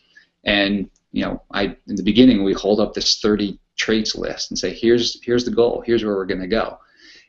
and 0.45 0.89
you 1.13 1.25
know, 1.25 1.43
I 1.53 1.77
in 1.87 1.97
the 1.97 2.03
beginning 2.03 2.43
we 2.43 2.55
hold 2.55 2.81
up 2.81 2.95
this 2.95 3.21
30 3.21 3.59
traits 3.77 4.15
list 4.15 4.51
and 4.51 4.59
say, 4.59 4.75
here's 4.75 5.23
here's 5.23 5.45
the 5.45 5.51
goal, 5.51 5.83
here's 5.87 6.05
where 6.05 6.15
we're 6.15 6.27
going 6.27 6.41
to 6.41 6.49
go. 6.49 6.79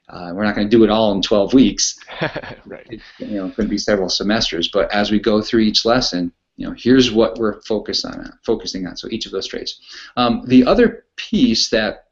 Uh, 0.09 0.31
we're 0.33 0.43
not 0.43 0.55
going 0.55 0.69
to 0.69 0.77
do 0.77 0.83
it 0.83 0.89
all 0.89 1.13
in 1.13 1.21
12 1.21 1.53
weeks. 1.53 1.97
right. 2.65 2.85
It, 2.89 3.01
you 3.19 3.37
know, 3.37 3.45
it's 3.45 3.55
going 3.55 3.67
to 3.67 3.71
be 3.71 3.77
several 3.77 4.09
semesters. 4.09 4.67
But 4.67 4.91
as 4.91 5.11
we 5.11 5.19
go 5.19 5.41
through 5.41 5.61
each 5.61 5.85
lesson, 5.85 6.33
you 6.57 6.67
know, 6.67 6.75
here's 6.77 7.11
what 7.11 7.37
we're 7.37 7.61
focused 7.61 8.05
on, 8.05 8.31
focusing 8.45 8.85
on. 8.85 8.97
So 8.97 9.07
each 9.09 9.25
of 9.25 9.31
those 9.31 9.47
traits. 9.47 9.81
Um, 10.17 10.43
the 10.45 10.65
other 10.65 11.05
piece 11.15 11.69
that 11.69 12.07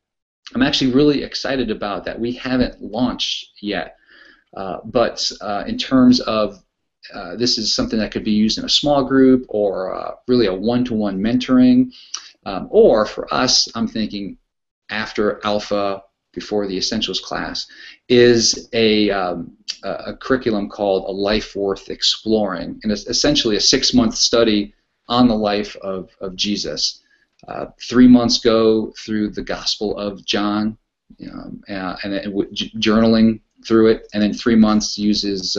I'm 0.55 0.61
actually 0.61 0.93
really 0.93 1.23
excited 1.23 1.69
about 1.69 2.05
that 2.05 2.19
we 2.19 2.33
haven't 2.33 2.81
launched 2.81 3.51
yet, 3.61 3.97
uh, 4.55 4.77
but 4.85 5.29
uh, 5.41 5.63
in 5.67 5.77
terms 5.77 6.19
of 6.21 6.63
uh, 7.13 7.35
this 7.35 7.57
is 7.57 7.75
something 7.75 7.99
that 7.99 8.11
could 8.11 8.23
be 8.23 8.31
used 8.31 8.57
in 8.57 8.65
a 8.65 8.69
small 8.69 9.03
group 9.03 9.45
or 9.49 9.93
uh, 9.93 10.15
really 10.27 10.47
a 10.47 10.53
one-to-one 10.53 11.19
mentoring, 11.19 11.91
um, 12.45 12.67
or 12.71 13.05
for 13.05 13.31
us, 13.33 13.67
I'm 13.75 13.87
thinking 13.87 14.37
after 14.89 15.39
Alpha, 15.43 16.03
before 16.33 16.67
the 16.67 16.77
Essentials 16.77 17.19
class, 17.19 17.67
is 18.07 18.69
a 18.73 19.09
um, 19.09 19.57
a, 19.83 20.15
curriculum 20.15 20.69
called 20.69 21.05
A 21.09 21.11
Life 21.11 21.55
Worth 21.55 21.89
Exploring, 21.89 22.79
and 22.83 22.91
it's 22.91 23.07
essentially 23.07 23.55
a 23.55 23.61
six 23.61 23.93
month 23.93 24.15
study 24.15 24.73
on 25.07 25.27
the 25.27 25.35
life 25.35 25.75
of, 25.77 26.09
of 26.21 26.35
Jesus. 26.35 27.01
Uh, 27.47 27.67
three 27.81 28.07
months 28.07 28.37
go 28.37 28.93
through 28.97 29.29
the 29.29 29.41
Gospel 29.41 29.97
of 29.97 30.23
John, 30.25 30.77
um, 31.31 31.61
uh, 31.67 31.95
and 32.03 32.13
then 32.13 32.31
journaling 32.79 33.41
through 33.65 33.87
it, 33.87 34.07
and 34.13 34.21
then 34.21 34.33
three 34.33 34.55
months 34.55 34.97
uses 34.97 35.57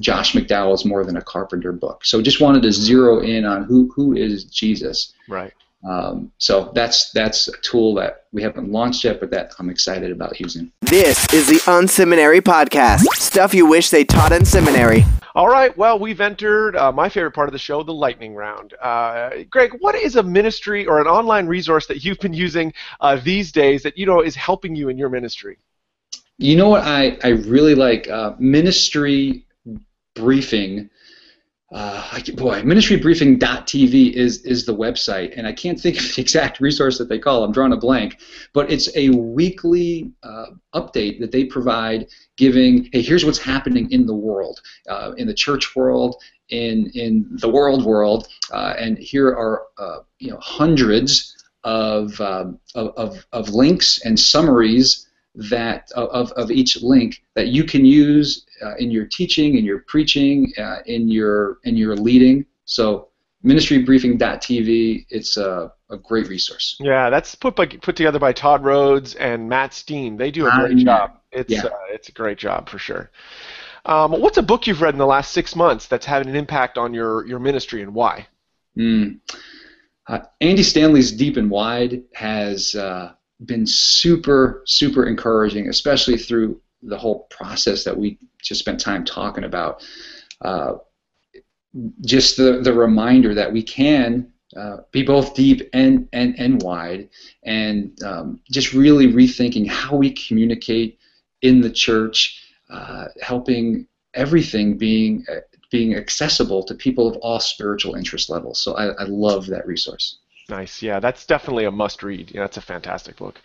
Josh 0.00 0.32
McDowell's 0.32 0.84
More 0.84 1.04
Than 1.04 1.16
a 1.16 1.22
Carpenter 1.22 1.72
book. 1.72 2.04
So 2.04 2.22
just 2.22 2.40
wanted 2.40 2.62
to 2.62 2.72
zero 2.72 3.20
in 3.20 3.44
on 3.44 3.64
who 3.64 3.92
who 3.94 4.14
is 4.14 4.44
Jesus. 4.44 5.14
Right. 5.28 5.52
Um, 5.84 6.30
so 6.38 6.70
that's 6.74 7.10
that's 7.10 7.48
a 7.48 7.56
tool 7.62 7.94
that 7.94 8.26
we 8.32 8.42
haven't 8.42 8.70
launched 8.70 9.04
yet, 9.04 9.18
but 9.18 9.30
that 9.32 9.52
I'm 9.58 9.68
excited 9.68 10.12
about 10.12 10.38
using. 10.38 10.70
This 10.80 11.26
is 11.32 11.48
the 11.48 11.58
Unseminary 11.70 12.40
Podcast. 12.40 13.00
Stuff 13.14 13.52
you 13.52 13.66
wish 13.66 13.90
they 13.90 14.04
taught 14.04 14.32
in 14.32 14.44
seminary. 14.44 15.04
All 15.34 15.48
right. 15.48 15.76
Well, 15.76 15.98
we've 15.98 16.20
entered 16.20 16.76
uh, 16.76 16.92
my 16.92 17.08
favorite 17.08 17.32
part 17.32 17.48
of 17.48 17.52
the 17.52 17.58
show, 17.58 17.82
the 17.82 17.92
lightning 17.92 18.34
round. 18.34 18.74
Uh, 18.80 19.30
Gregg, 19.48 19.72
what 19.80 19.94
is 19.94 20.16
a 20.16 20.22
ministry 20.22 20.86
or 20.86 21.00
an 21.00 21.06
online 21.06 21.46
resource 21.46 21.86
that 21.86 22.04
you've 22.04 22.18
been 22.18 22.34
using 22.34 22.72
uh, 23.00 23.16
these 23.16 23.50
days 23.50 23.82
that 23.82 23.96
you 23.96 24.06
know 24.06 24.20
is 24.20 24.36
helping 24.36 24.76
you 24.76 24.88
in 24.88 24.98
your 24.98 25.08
ministry? 25.08 25.58
You 26.38 26.56
know 26.56 26.68
what 26.68 26.82
I 26.84 27.18
I 27.24 27.28
really 27.28 27.74
like 27.74 28.08
uh, 28.08 28.34
ministry 28.38 29.46
briefing 30.14 30.90
uh, 31.72 32.20
boy, 32.34 32.60
ministrybriefing.tv 32.60 34.12
is 34.12 34.44
is 34.44 34.66
the 34.66 34.74
website, 34.74 35.32
and 35.38 35.46
I 35.46 35.52
can't 35.52 35.80
think 35.80 35.98
of 35.98 36.14
the 36.14 36.20
exact 36.20 36.60
resource 36.60 36.98
that 36.98 37.08
they 37.08 37.18
call. 37.18 37.44
I'm 37.44 37.52
drawing 37.52 37.72
a 37.72 37.78
blank, 37.78 38.20
but 38.52 38.70
it's 38.70 38.94
a 38.94 39.08
weekly 39.08 40.12
uh, 40.22 40.46
update 40.74 41.18
that 41.20 41.32
they 41.32 41.44
provide, 41.44 42.08
giving, 42.36 42.90
hey, 42.92 43.00
here's 43.00 43.24
what's 43.24 43.38
happening 43.38 43.90
in 43.90 44.04
the 44.04 44.14
world, 44.14 44.60
uh, 44.86 45.12
in 45.16 45.26
the 45.26 45.34
church 45.34 45.74
world, 45.74 46.16
in 46.50 46.90
in 46.94 47.26
the 47.40 47.48
world 47.48 47.86
world, 47.86 48.28
uh, 48.52 48.74
and 48.78 48.98
here 48.98 49.28
are 49.28 49.62
uh, 49.78 50.00
you 50.18 50.30
know 50.30 50.38
hundreds 50.42 51.34
of, 51.64 52.20
um, 52.20 52.58
of, 52.74 52.92
of 52.96 53.26
of 53.32 53.48
links 53.48 53.98
and 54.04 54.20
summaries 54.20 55.08
that 55.34 55.90
of, 55.92 56.30
of 56.32 56.50
each 56.50 56.82
link 56.82 57.22
that 57.34 57.48
you 57.48 57.64
can 57.64 57.84
use 57.84 58.46
uh, 58.62 58.76
in 58.76 58.90
your 58.90 59.06
teaching, 59.06 59.56
in 59.56 59.64
your 59.64 59.80
preaching, 59.80 60.52
uh, 60.58 60.78
in 60.86 61.08
your 61.08 61.58
in 61.64 61.76
your 61.76 61.96
leading. 61.96 62.44
So 62.64 63.08
ministrybriefing.tv, 63.44 65.06
it's 65.08 65.36
a, 65.36 65.72
a 65.90 65.96
great 65.96 66.28
resource. 66.28 66.76
Yeah, 66.78 67.10
that's 67.10 67.34
put 67.34 67.56
by, 67.56 67.66
put 67.66 67.96
together 67.96 68.18
by 68.18 68.32
Todd 68.32 68.64
Rhodes 68.64 69.14
and 69.16 69.48
Matt 69.48 69.74
Steen. 69.74 70.16
They 70.16 70.30
do 70.30 70.46
a 70.46 70.50
great 70.50 70.72
um, 70.72 70.78
job. 70.78 71.18
It's 71.32 71.52
yeah. 71.52 71.64
uh, 71.64 71.70
it's 71.90 72.08
a 72.08 72.12
great 72.12 72.38
job 72.38 72.68
for 72.68 72.78
sure. 72.78 73.10
Um, 73.84 74.12
what's 74.12 74.38
a 74.38 74.42
book 74.42 74.66
you've 74.66 74.80
read 74.80 74.94
in 74.94 74.98
the 74.98 75.06
last 75.06 75.32
six 75.32 75.56
months 75.56 75.88
that's 75.88 76.06
had 76.06 76.26
an 76.26 76.36
impact 76.36 76.78
on 76.78 76.94
your 76.94 77.26
your 77.26 77.38
ministry 77.38 77.82
and 77.82 77.94
why? 77.94 78.26
Mm. 78.76 79.20
Andy 80.40 80.62
Stanley's 80.62 81.12
Deep 81.12 81.36
and 81.36 81.50
Wide 81.50 82.02
has 82.14 82.74
uh, 82.74 83.12
been 83.46 83.66
super, 83.66 84.62
super 84.66 85.06
encouraging, 85.06 85.68
especially 85.68 86.16
through 86.16 86.60
the 86.82 86.98
whole 86.98 87.20
process 87.30 87.84
that 87.84 87.96
we 87.96 88.18
just 88.42 88.60
spent 88.60 88.80
time 88.80 89.04
talking 89.04 89.44
about. 89.44 89.84
Uh, 90.40 90.74
just 92.02 92.36
the, 92.36 92.60
the 92.60 92.72
reminder 92.72 93.34
that 93.34 93.50
we 93.50 93.62
can 93.62 94.32
uh, 94.56 94.78
be 94.90 95.02
both 95.02 95.34
deep 95.34 95.68
and, 95.72 96.08
and, 96.12 96.38
and 96.38 96.62
wide, 96.62 97.08
and 97.44 98.02
um, 98.02 98.40
just 98.50 98.74
really 98.74 99.06
rethinking 99.06 99.66
how 99.66 99.96
we 99.96 100.10
communicate 100.10 100.98
in 101.40 101.60
the 101.60 101.70
church, 101.70 102.42
uh, 102.68 103.06
helping 103.20 103.86
everything 104.14 104.76
being 104.76 105.24
uh, 105.30 105.40
being 105.70 105.94
accessible 105.94 106.62
to 106.62 106.74
people 106.74 107.08
of 107.08 107.16
all 107.16 107.40
spiritual 107.40 107.94
interest 107.94 108.28
levels. 108.28 108.60
So 108.60 108.74
I, 108.74 108.88
I 108.88 109.04
love 109.04 109.46
that 109.46 109.66
resource. 109.66 110.18
Nice. 110.48 110.82
Yeah, 110.82 111.00
that's 111.00 111.24
definitely 111.24 111.64
a 111.64 111.70
must-read. 111.70 112.32
Yeah, 112.34 112.40
that's 112.42 112.56
a 112.56 112.62
fantastic 112.62 113.16
book. 113.16 113.40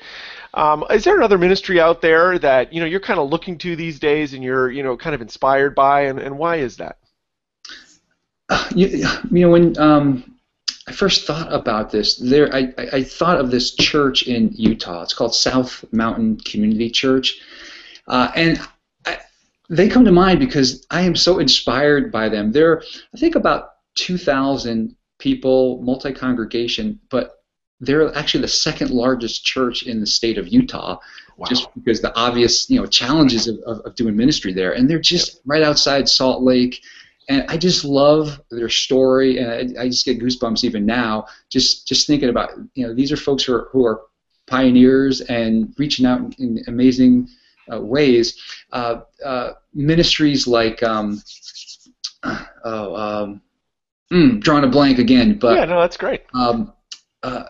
Um, 0.53 0.83
is 0.89 1.03
there 1.03 1.15
another 1.15 1.37
ministry 1.37 1.79
out 1.79 2.01
there 2.01 2.39
that 2.39 2.73
you 2.73 2.79
know 2.79 2.85
you're 2.85 2.99
kind 2.99 3.19
of 3.19 3.29
looking 3.29 3.57
to 3.59 3.75
these 3.75 3.99
days, 3.99 4.33
and 4.33 4.43
you're 4.43 4.71
you 4.71 4.83
know 4.83 4.97
kind 4.97 5.13
of 5.13 5.21
inspired 5.21 5.75
by, 5.75 6.01
and, 6.01 6.19
and 6.19 6.37
why 6.37 6.57
is 6.57 6.77
that? 6.77 6.97
You, 8.75 8.87
you 9.31 9.41
know 9.41 9.49
when 9.49 9.77
um, 9.77 10.35
I 10.87 10.91
first 10.91 11.27
thought 11.27 11.51
about 11.53 11.91
this, 11.91 12.17
there 12.17 12.53
I, 12.53 12.73
I 12.93 13.03
thought 13.03 13.39
of 13.39 13.51
this 13.51 13.75
church 13.75 14.23
in 14.23 14.51
Utah. 14.53 15.03
It's 15.03 15.13
called 15.13 15.35
South 15.35 15.85
Mountain 15.91 16.37
Community 16.37 16.89
Church, 16.89 17.39
uh, 18.07 18.31
and 18.35 18.59
I, 19.05 19.19
they 19.69 19.87
come 19.87 20.05
to 20.05 20.11
mind 20.11 20.39
because 20.39 20.85
I 20.89 21.01
am 21.01 21.15
so 21.15 21.39
inspired 21.39 22.11
by 22.11 22.29
them. 22.29 22.51
They're 22.51 22.81
I 23.13 23.17
think 23.17 23.35
about 23.35 23.73
2,000 23.95 24.95
people, 25.19 25.81
multi 25.81 26.13
congregation, 26.13 26.99
but 27.09 27.43
they're 27.79 28.15
actually 28.15 28.41
the 28.41 28.47
second 28.47 28.91
largest 28.91 29.45
church 29.45 29.83
in 29.83 29.99
the 29.99 30.07
state 30.07 30.37
of 30.37 30.47
Utah, 30.47 30.99
wow. 31.37 31.47
just 31.47 31.67
because 31.75 32.01
the 32.01 32.15
obvious 32.15 32.69
you 32.69 32.79
know 32.79 32.87
challenges 32.87 33.47
of, 33.47 33.57
of, 33.65 33.79
of 33.81 33.95
doing 33.95 34.15
ministry 34.15 34.53
there, 34.53 34.73
and 34.73 34.89
they're 34.89 34.99
just 34.99 35.35
yep. 35.35 35.41
right 35.45 35.63
outside 35.63 36.09
Salt 36.09 36.43
Lake. 36.43 36.81
And 37.29 37.43
I 37.49 37.57
just 37.57 37.83
love 37.83 38.39
their 38.51 38.69
story, 38.69 39.37
and 39.37 39.77
I, 39.77 39.83
I, 39.83 39.87
just 39.89 40.05
get 40.05 40.17
goosebumps 40.17 40.63
even 40.63 40.85
now, 40.85 41.27
just 41.49 41.85
just 41.85 42.07
thinking 42.07 42.29
about 42.29 42.51
you 42.73 42.87
know 42.87 42.93
these 42.93 43.11
are 43.11 43.17
folks 43.17 43.43
who 43.43 43.53
are 43.53 43.67
who 43.71 43.85
are 43.85 44.03
pioneers 44.47 45.19
and 45.21 45.75
reaching 45.77 46.05
out 46.05 46.33
in 46.39 46.63
amazing 46.67 47.27
uh, 47.71 47.81
ways. 47.81 48.41
Uh, 48.71 49.01
uh, 49.23 49.51
ministries 49.73 50.47
like 50.47 50.81
um, 50.83 51.21
oh, 52.63 52.95
um, 52.95 53.41
Mm, 54.11 54.41
drawing 54.41 54.63
a 54.63 54.67
blank 54.67 54.99
again, 54.99 55.37
but 55.37 55.57
yeah, 55.57 55.65
no, 55.65 55.81
that's 55.81 55.97
great. 55.97 56.23
Um, 56.33 56.73
uh, 57.23 57.43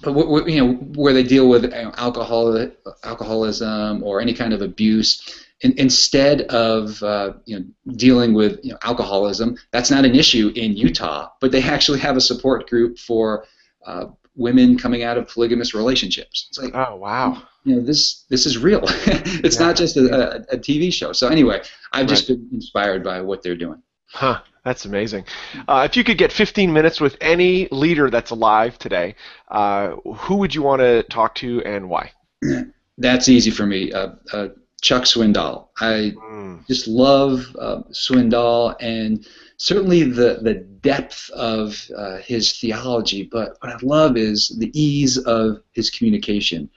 but 0.00 0.12
w- 0.12 0.26
w- 0.26 0.54
you 0.54 0.64
know 0.64 0.74
where 0.94 1.12
they 1.12 1.22
deal 1.22 1.48
with 1.48 1.72
alcohol, 1.74 2.68
alcoholism, 3.02 4.02
or 4.02 4.20
any 4.20 4.34
kind 4.34 4.52
of 4.52 4.62
abuse. 4.62 5.44
In, 5.60 5.72
instead 5.78 6.42
of 6.42 7.02
uh, 7.02 7.34
you 7.44 7.58
know 7.58 7.64
dealing 7.96 8.34
with 8.34 8.60
you 8.64 8.72
know, 8.72 8.78
alcoholism, 8.82 9.56
that's 9.72 9.90
not 9.90 10.04
an 10.04 10.14
issue 10.14 10.52
in 10.56 10.76
Utah, 10.76 11.30
but 11.40 11.52
they 11.52 11.62
actually 11.62 11.98
have 12.00 12.16
a 12.16 12.20
support 12.20 12.68
group 12.68 12.98
for 12.98 13.44
uh, 13.86 14.06
women 14.36 14.78
coming 14.78 15.02
out 15.02 15.16
of 15.16 15.28
polygamous 15.28 15.74
relationships. 15.74 16.46
It's 16.48 16.58
like, 16.58 16.74
oh 16.74 16.96
wow, 16.96 17.42
you 17.64 17.76
know 17.76 17.82
this 17.82 18.24
this 18.28 18.46
is 18.46 18.58
real. 18.58 18.80
it's 18.84 19.58
yeah, 19.58 19.66
not 19.66 19.76
just 19.76 19.96
a, 19.96 20.02
a, 20.02 20.54
a, 20.54 20.58
TV 20.58 20.92
show. 20.92 21.12
So 21.12 21.28
anyway, 21.28 21.62
I've 21.92 22.06
just 22.06 22.28
been 22.28 22.48
inspired 22.52 23.04
by 23.04 23.20
what 23.20 23.42
they're 23.42 23.56
doing. 23.56 23.82
Huh. 24.08 24.40
That's 24.64 24.86
amazing. 24.86 25.26
Uh, 25.68 25.86
if 25.88 25.96
you 25.96 26.04
could 26.04 26.16
get 26.16 26.32
15 26.32 26.72
minutes 26.72 27.00
with 27.00 27.16
any 27.20 27.68
leader 27.70 28.08
that's 28.08 28.30
alive 28.30 28.78
today, 28.78 29.14
uh, 29.48 29.96
who 30.16 30.36
would 30.36 30.54
you 30.54 30.62
want 30.62 30.80
to 30.80 31.02
talk 31.04 31.34
to 31.36 31.62
and 31.64 31.88
why? 31.88 32.12
That's 32.98 33.28
easy 33.28 33.50
for 33.50 33.66
me. 33.66 33.92
Uh, 33.92 34.10
uh 34.32 34.48
Chuck 34.80 35.04
Swindoll. 35.04 35.68
I 35.80 36.12
mm. 36.14 36.66
just 36.66 36.86
love 36.86 37.56
uh, 37.58 37.80
Swindoll 37.90 38.76
and 38.80 39.26
certainly 39.56 40.02
the, 40.02 40.40
the 40.42 40.54
depth 40.54 41.30
of 41.30 41.90
uh, 41.96 42.18
his 42.18 42.58
theology, 42.58 43.22
but 43.22 43.56
what 43.60 43.72
I 43.72 43.78
love 43.82 44.18
is 44.18 44.54
the 44.58 44.70
ease 44.78 45.16
of 45.16 45.62
his 45.72 45.88
communication. 45.88 46.68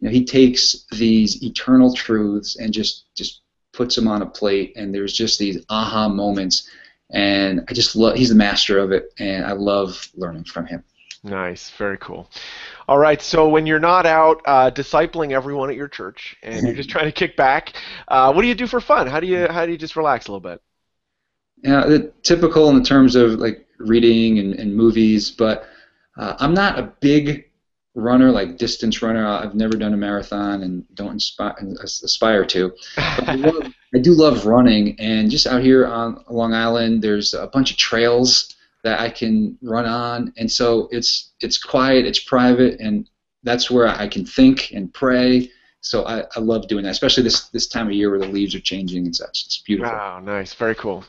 You 0.00 0.08
know, 0.08 0.12
he 0.12 0.22
takes 0.22 0.84
these 0.92 1.42
eternal 1.42 1.94
truths 1.94 2.56
and 2.56 2.74
just, 2.74 3.06
just 3.16 3.40
puts 3.72 3.96
them 3.96 4.06
on 4.06 4.20
a 4.20 4.26
plate, 4.26 4.74
and 4.76 4.94
there's 4.94 5.14
just 5.14 5.38
these 5.38 5.64
aha 5.70 6.08
moments 6.08 6.68
and 7.10 7.64
I 7.68 7.72
just 7.72 7.96
love. 7.96 8.16
He's 8.16 8.28
the 8.28 8.34
master 8.34 8.78
of 8.78 8.92
it, 8.92 9.12
and 9.18 9.44
I 9.44 9.52
love 9.52 10.08
learning 10.14 10.44
from 10.44 10.66
him. 10.66 10.84
Nice, 11.22 11.70
very 11.70 11.98
cool. 11.98 12.30
All 12.88 12.98
right, 12.98 13.20
so 13.20 13.48
when 13.48 13.66
you're 13.66 13.80
not 13.80 14.06
out 14.06 14.42
uh, 14.44 14.70
discipling 14.70 15.32
everyone 15.32 15.70
at 15.70 15.76
your 15.76 15.88
church 15.88 16.36
and 16.42 16.64
you're 16.64 16.76
just 16.76 16.88
trying 16.94 17.06
to 17.06 17.12
kick 17.12 17.36
back, 17.36 17.74
uh, 18.08 18.32
what 18.32 18.42
do 18.42 18.48
you 18.48 18.54
do 18.54 18.66
for 18.66 18.80
fun? 18.80 19.06
How 19.06 19.20
do 19.20 19.26
you 19.26 19.48
how 19.48 19.66
do 19.66 19.72
you 19.72 19.78
just 19.78 19.96
relax 19.96 20.28
a 20.28 20.32
little 20.32 20.48
bit? 20.48 20.62
Yeah, 21.62 21.86
the 21.86 22.12
typical 22.22 22.68
in 22.70 22.84
terms 22.84 23.16
of 23.16 23.32
like 23.32 23.66
reading 23.78 24.38
and, 24.38 24.54
and 24.54 24.74
movies, 24.74 25.30
but 25.30 25.66
uh, 26.16 26.36
I'm 26.38 26.54
not 26.54 26.78
a 26.78 26.92
big 27.00 27.46
runner, 27.94 28.30
like 28.30 28.58
distance 28.58 29.02
runner. 29.02 29.26
I've 29.26 29.54
never 29.54 29.76
done 29.76 29.94
a 29.94 29.96
marathon 29.96 30.62
and 30.62 30.84
don't 30.94 31.12
inspire, 31.12 31.56
aspire 31.82 32.44
to. 32.44 32.72
But 32.94 33.28
I, 33.28 33.34
love, 33.34 33.72
I 33.94 33.98
do 33.98 34.12
love 34.12 34.46
running, 34.46 34.98
and 34.98 35.30
just 35.30 35.46
out 35.46 35.62
here 35.62 35.86
on 35.86 36.22
Long 36.28 36.52
Island, 36.52 37.02
there's 37.02 37.34
a 37.34 37.46
bunch 37.46 37.70
of 37.70 37.76
trails 37.76 38.54
that 38.82 39.00
I 39.00 39.10
can 39.10 39.58
run 39.62 39.86
on, 39.86 40.32
and 40.36 40.50
so 40.50 40.88
it's 40.90 41.32
it's 41.40 41.58
quiet, 41.58 42.06
it's 42.06 42.20
private, 42.20 42.80
and 42.80 43.08
that's 43.42 43.70
where 43.70 43.88
I 43.88 44.08
can 44.08 44.24
think 44.24 44.72
and 44.72 44.92
pray. 44.92 45.50
So 45.80 46.04
I, 46.04 46.24
I 46.34 46.40
love 46.40 46.66
doing 46.66 46.84
that, 46.84 46.90
especially 46.90 47.22
this 47.22 47.48
this 47.50 47.68
time 47.68 47.86
of 47.86 47.92
year 47.92 48.10
where 48.10 48.18
the 48.18 48.26
leaves 48.26 48.54
are 48.56 48.60
changing 48.60 49.06
and 49.06 49.14
such. 49.14 49.44
It's 49.46 49.62
beautiful. 49.64 49.92
Wow, 49.92 50.20
nice, 50.20 50.52
very 50.52 50.74
cool. 50.74 51.04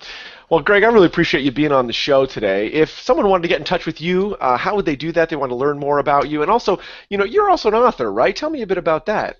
Well, 0.49 0.61
Gregg, 0.61 0.83
I 0.83 0.87
really 0.87 1.07
appreciate 1.07 1.43
you 1.43 1.51
being 1.51 1.71
on 1.71 1.87
the 1.87 1.93
show 1.93 2.25
today. 2.25 2.67
If 2.67 2.91
someone 3.01 3.27
wanted 3.27 3.41
to 3.41 3.47
get 3.49 3.59
in 3.59 3.65
touch 3.65 3.85
with 3.85 3.99
you, 3.99 4.35
uh, 4.35 4.55
how 4.55 4.75
would 4.75 4.85
they 4.85 4.95
do 4.95 5.11
that? 5.13 5.29
They 5.29 5.35
want 5.35 5.49
to 5.49 5.55
learn 5.55 5.79
more 5.79 5.99
about 5.99 6.29
you, 6.29 6.41
and 6.41 6.51
also, 6.51 6.79
you 7.09 7.17
know, 7.17 7.25
you're 7.25 7.49
also 7.49 7.69
an 7.69 7.75
author, 7.75 8.13
right? 8.13 8.35
Tell 8.35 8.49
me 8.49 8.61
a 8.61 8.67
bit 8.67 8.77
about 8.77 9.07
that. 9.07 9.37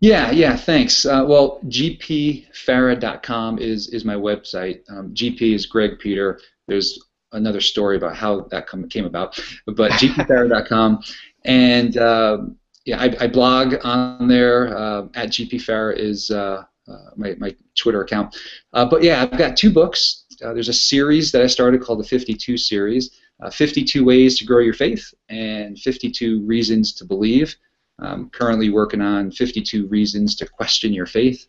Yeah, 0.00 0.30
yeah, 0.30 0.56
thanks. 0.56 1.04
Uh, 1.04 1.24
well, 1.28 1.60
gpfarah.com 1.66 3.58
is 3.58 3.88
is 3.88 4.04
my 4.04 4.14
website. 4.14 4.80
Um, 4.88 5.12
GP 5.14 5.54
is 5.54 5.66
Gregg 5.66 5.98
Peter. 5.98 6.40
There's 6.66 6.98
another 7.32 7.60
story 7.60 7.98
about 7.98 8.16
how 8.16 8.40
that 8.50 8.66
come, 8.66 8.88
came 8.88 9.04
about, 9.04 9.38
but 9.66 9.92
gpfarah.com, 9.92 11.02
and 11.44 11.96
uh, 11.98 12.38
yeah, 12.86 12.98
I, 12.98 13.14
I, 13.20 13.26
blog 13.26 13.74
on 13.84 14.26
there. 14.26 14.74
Uh, 14.76 15.08
at 15.14 15.28
gpfarah 15.28 15.98
is 15.98 16.30
uh, 16.30 16.64
uh, 16.88 17.10
my 17.16 17.34
my 17.38 17.54
Twitter 17.76 18.00
account. 18.00 18.34
Uh, 18.72 18.86
but 18.86 19.02
yeah, 19.02 19.22
I've 19.22 19.36
got 19.36 19.54
two 19.54 19.70
books. 19.70 20.24
There's 20.40 20.70
a 20.70 20.72
series 20.72 21.30
that 21.32 21.42
I 21.42 21.46
started 21.46 21.82
called 21.82 22.00
the 22.00 22.04
52 22.04 22.56
series, 22.56 23.20
uh, 23.42 23.50
52 23.50 24.02
ways 24.02 24.38
to 24.38 24.46
grow 24.46 24.60
your 24.60 24.72
faith 24.72 25.12
and 25.28 25.78
52 25.78 26.40
reasons 26.46 26.94
to 26.94 27.04
believe. 27.04 27.54
I'm 28.00 28.30
currently 28.30 28.70
working 28.70 29.00
on 29.00 29.30
52 29.30 29.86
reasons 29.86 30.34
to 30.36 30.48
question 30.48 30.92
your 30.92 31.06
faith, 31.06 31.46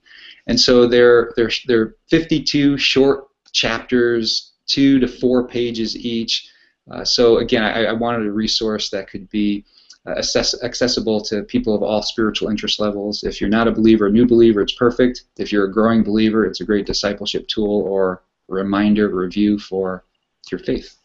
and 0.48 0.60
so 0.60 0.88
they're 0.88 1.34
they're 1.36 1.52
they're 1.68 1.96
52 2.10 2.78
short 2.78 3.28
chapters, 3.52 4.54
two 4.68 5.00
to 5.00 5.08
four 5.08 5.48
pages 5.48 5.96
each. 5.98 6.50
Uh, 6.90 7.04
so 7.04 7.38
again, 7.38 7.64
I, 7.64 7.86
I 7.86 7.94
wanted 7.94 8.26
a 8.28 8.32
resource 8.32 8.90
that 8.90 9.10
could 9.10 9.30
be 9.30 9.66
uh, 10.06 10.16
access- 10.18 10.62
accessible 10.64 11.22
to 11.22 11.44
people 11.44 11.76
of 11.76 11.84
all 11.84 12.02
spiritual 12.02 12.50
interest 12.50 12.80
levels. 12.80 13.24
If 13.24 13.40
you're 13.40 13.50
not 13.50 13.68
a 13.68 13.72
believer, 13.72 14.08
a 14.08 14.12
new 14.12 14.26
believer, 14.26 14.62
it's 14.62 14.74
perfect. 14.74 15.24
If 15.38 15.52
you're 15.52 15.66
a 15.66 15.72
growing 15.72 16.04
believer, 16.04 16.46
it's 16.46 16.62
a 16.62 16.66
great 16.66 16.86
discipleship 16.86 17.48
tool 17.48 17.84
or 17.84 18.24
reminder, 18.48 19.10
review 19.10 19.60
for 19.60 20.04
your 20.50 20.60
faith. 20.60 20.98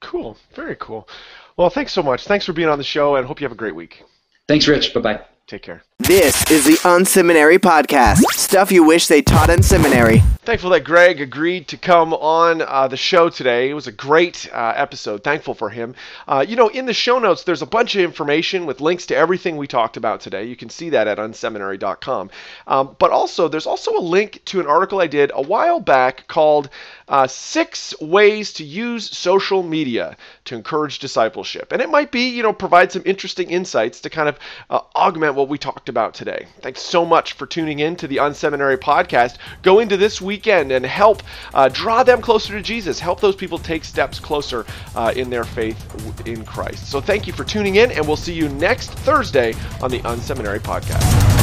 Cool. 0.00 0.36
Very 0.54 0.76
cool. 0.78 1.08
Well, 1.56 1.70
thanks 1.70 1.92
so 1.92 2.02
much. 2.02 2.24
Thanks 2.24 2.46
for 2.46 2.52
being 2.52 2.68
on 2.68 2.78
the 2.78 2.84
show 2.84 3.16
and 3.16 3.26
hope 3.26 3.40
you 3.40 3.44
have 3.44 3.52
a 3.52 3.56
great 3.56 3.74
week. 3.74 4.02
Thanks, 4.50 4.66
Rich. 4.66 4.92
Bye 4.92 5.00
bye. 5.00 5.20
Take 5.46 5.62
care. 5.62 5.80
This 6.00 6.50
is 6.50 6.64
the 6.64 6.78
Unseminary 6.88 7.58
Podcast. 7.58 8.22
Stuff 8.32 8.72
you 8.72 8.82
wish 8.82 9.06
they 9.06 9.20
taught 9.20 9.50
in 9.50 9.62
seminary. 9.62 10.22
Thankful 10.46 10.70
that 10.70 10.82
Gregg 10.82 11.20
agreed 11.20 11.68
to 11.68 11.76
come 11.76 12.14
on 12.14 12.62
uh, 12.62 12.88
the 12.88 12.96
show 12.96 13.28
today. 13.28 13.68
It 13.68 13.74
was 13.74 13.86
a 13.86 13.92
great 13.92 14.48
uh, 14.50 14.72
episode. 14.74 15.22
Thankful 15.22 15.52
for 15.52 15.68
him. 15.68 15.94
Uh, 16.26 16.44
you 16.48 16.56
know, 16.56 16.68
in 16.68 16.86
the 16.86 16.94
show 16.94 17.18
notes, 17.18 17.44
there's 17.44 17.60
a 17.60 17.66
bunch 17.66 17.94
of 17.94 18.00
information 18.00 18.64
with 18.64 18.80
links 18.80 19.04
to 19.06 19.16
everything 19.16 19.58
we 19.58 19.66
talked 19.66 19.98
about 19.98 20.22
today. 20.22 20.44
You 20.44 20.56
can 20.56 20.70
see 20.70 20.88
that 20.90 21.06
at 21.06 21.18
unseminary.com. 21.18 22.30
Um, 22.66 22.96
but 22.98 23.10
also, 23.10 23.48
there's 23.48 23.66
also 23.66 23.96
a 23.98 24.00
link 24.00 24.42
to 24.46 24.58
an 24.58 24.66
article 24.66 25.00
I 25.00 25.06
did 25.06 25.30
a 25.34 25.42
while 25.42 25.78
back 25.78 26.26
called 26.26 26.70
uh, 27.08 27.26
Six 27.26 27.94
Ways 28.00 28.54
to 28.54 28.64
Use 28.64 29.10
Social 29.10 29.62
Media 29.62 30.16
to 30.46 30.54
Encourage 30.54 30.98
Discipleship. 30.98 31.70
And 31.70 31.82
it 31.82 31.90
might 31.90 32.10
be, 32.10 32.30
you 32.30 32.42
know, 32.42 32.54
provide 32.54 32.90
some 32.90 33.02
interesting 33.04 33.50
insights 33.50 34.00
to 34.00 34.10
kind 34.10 34.30
of 34.30 34.38
uh, 34.70 34.80
augment 34.96 35.34
what 35.34 35.48
we 35.48 35.58
talked 35.58 35.89
about 35.90 36.14
today. 36.14 36.46
Thanks 36.60 36.80
so 36.80 37.04
much 37.04 37.34
for 37.34 37.44
tuning 37.46 37.80
in 37.80 37.96
to 37.96 38.08
the 38.08 38.16
Unseminary 38.16 38.78
podcast. 38.78 39.36
Go 39.60 39.80
into 39.80 39.98
this 39.98 40.22
weekend 40.22 40.72
and 40.72 40.86
help 40.86 41.22
uh, 41.52 41.68
draw 41.68 42.02
them 42.02 42.22
closer 42.22 42.54
to 42.54 42.62
Jesus. 42.62 42.98
Help 42.98 43.20
those 43.20 43.36
people 43.36 43.58
take 43.58 43.84
steps 43.84 44.18
closer 44.18 44.64
uh, 44.96 45.12
in 45.14 45.28
their 45.28 45.44
faith 45.44 45.78
in 46.26 46.44
Christ. 46.46 46.90
So 46.90 47.02
thank 47.02 47.26
you 47.26 47.34
for 47.34 47.44
tuning 47.44 47.76
in, 47.76 47.90
and 47.90 48.06
we'll 48.06 48.16
see 48.16 48.34
you 48.34 48.48
next 48.48 48.90
Thursday 48.90 49.52
on 49.82 49.90
the 49.90 49.98
Unseminary 50.00 50.60
podcast. 50.60 51.39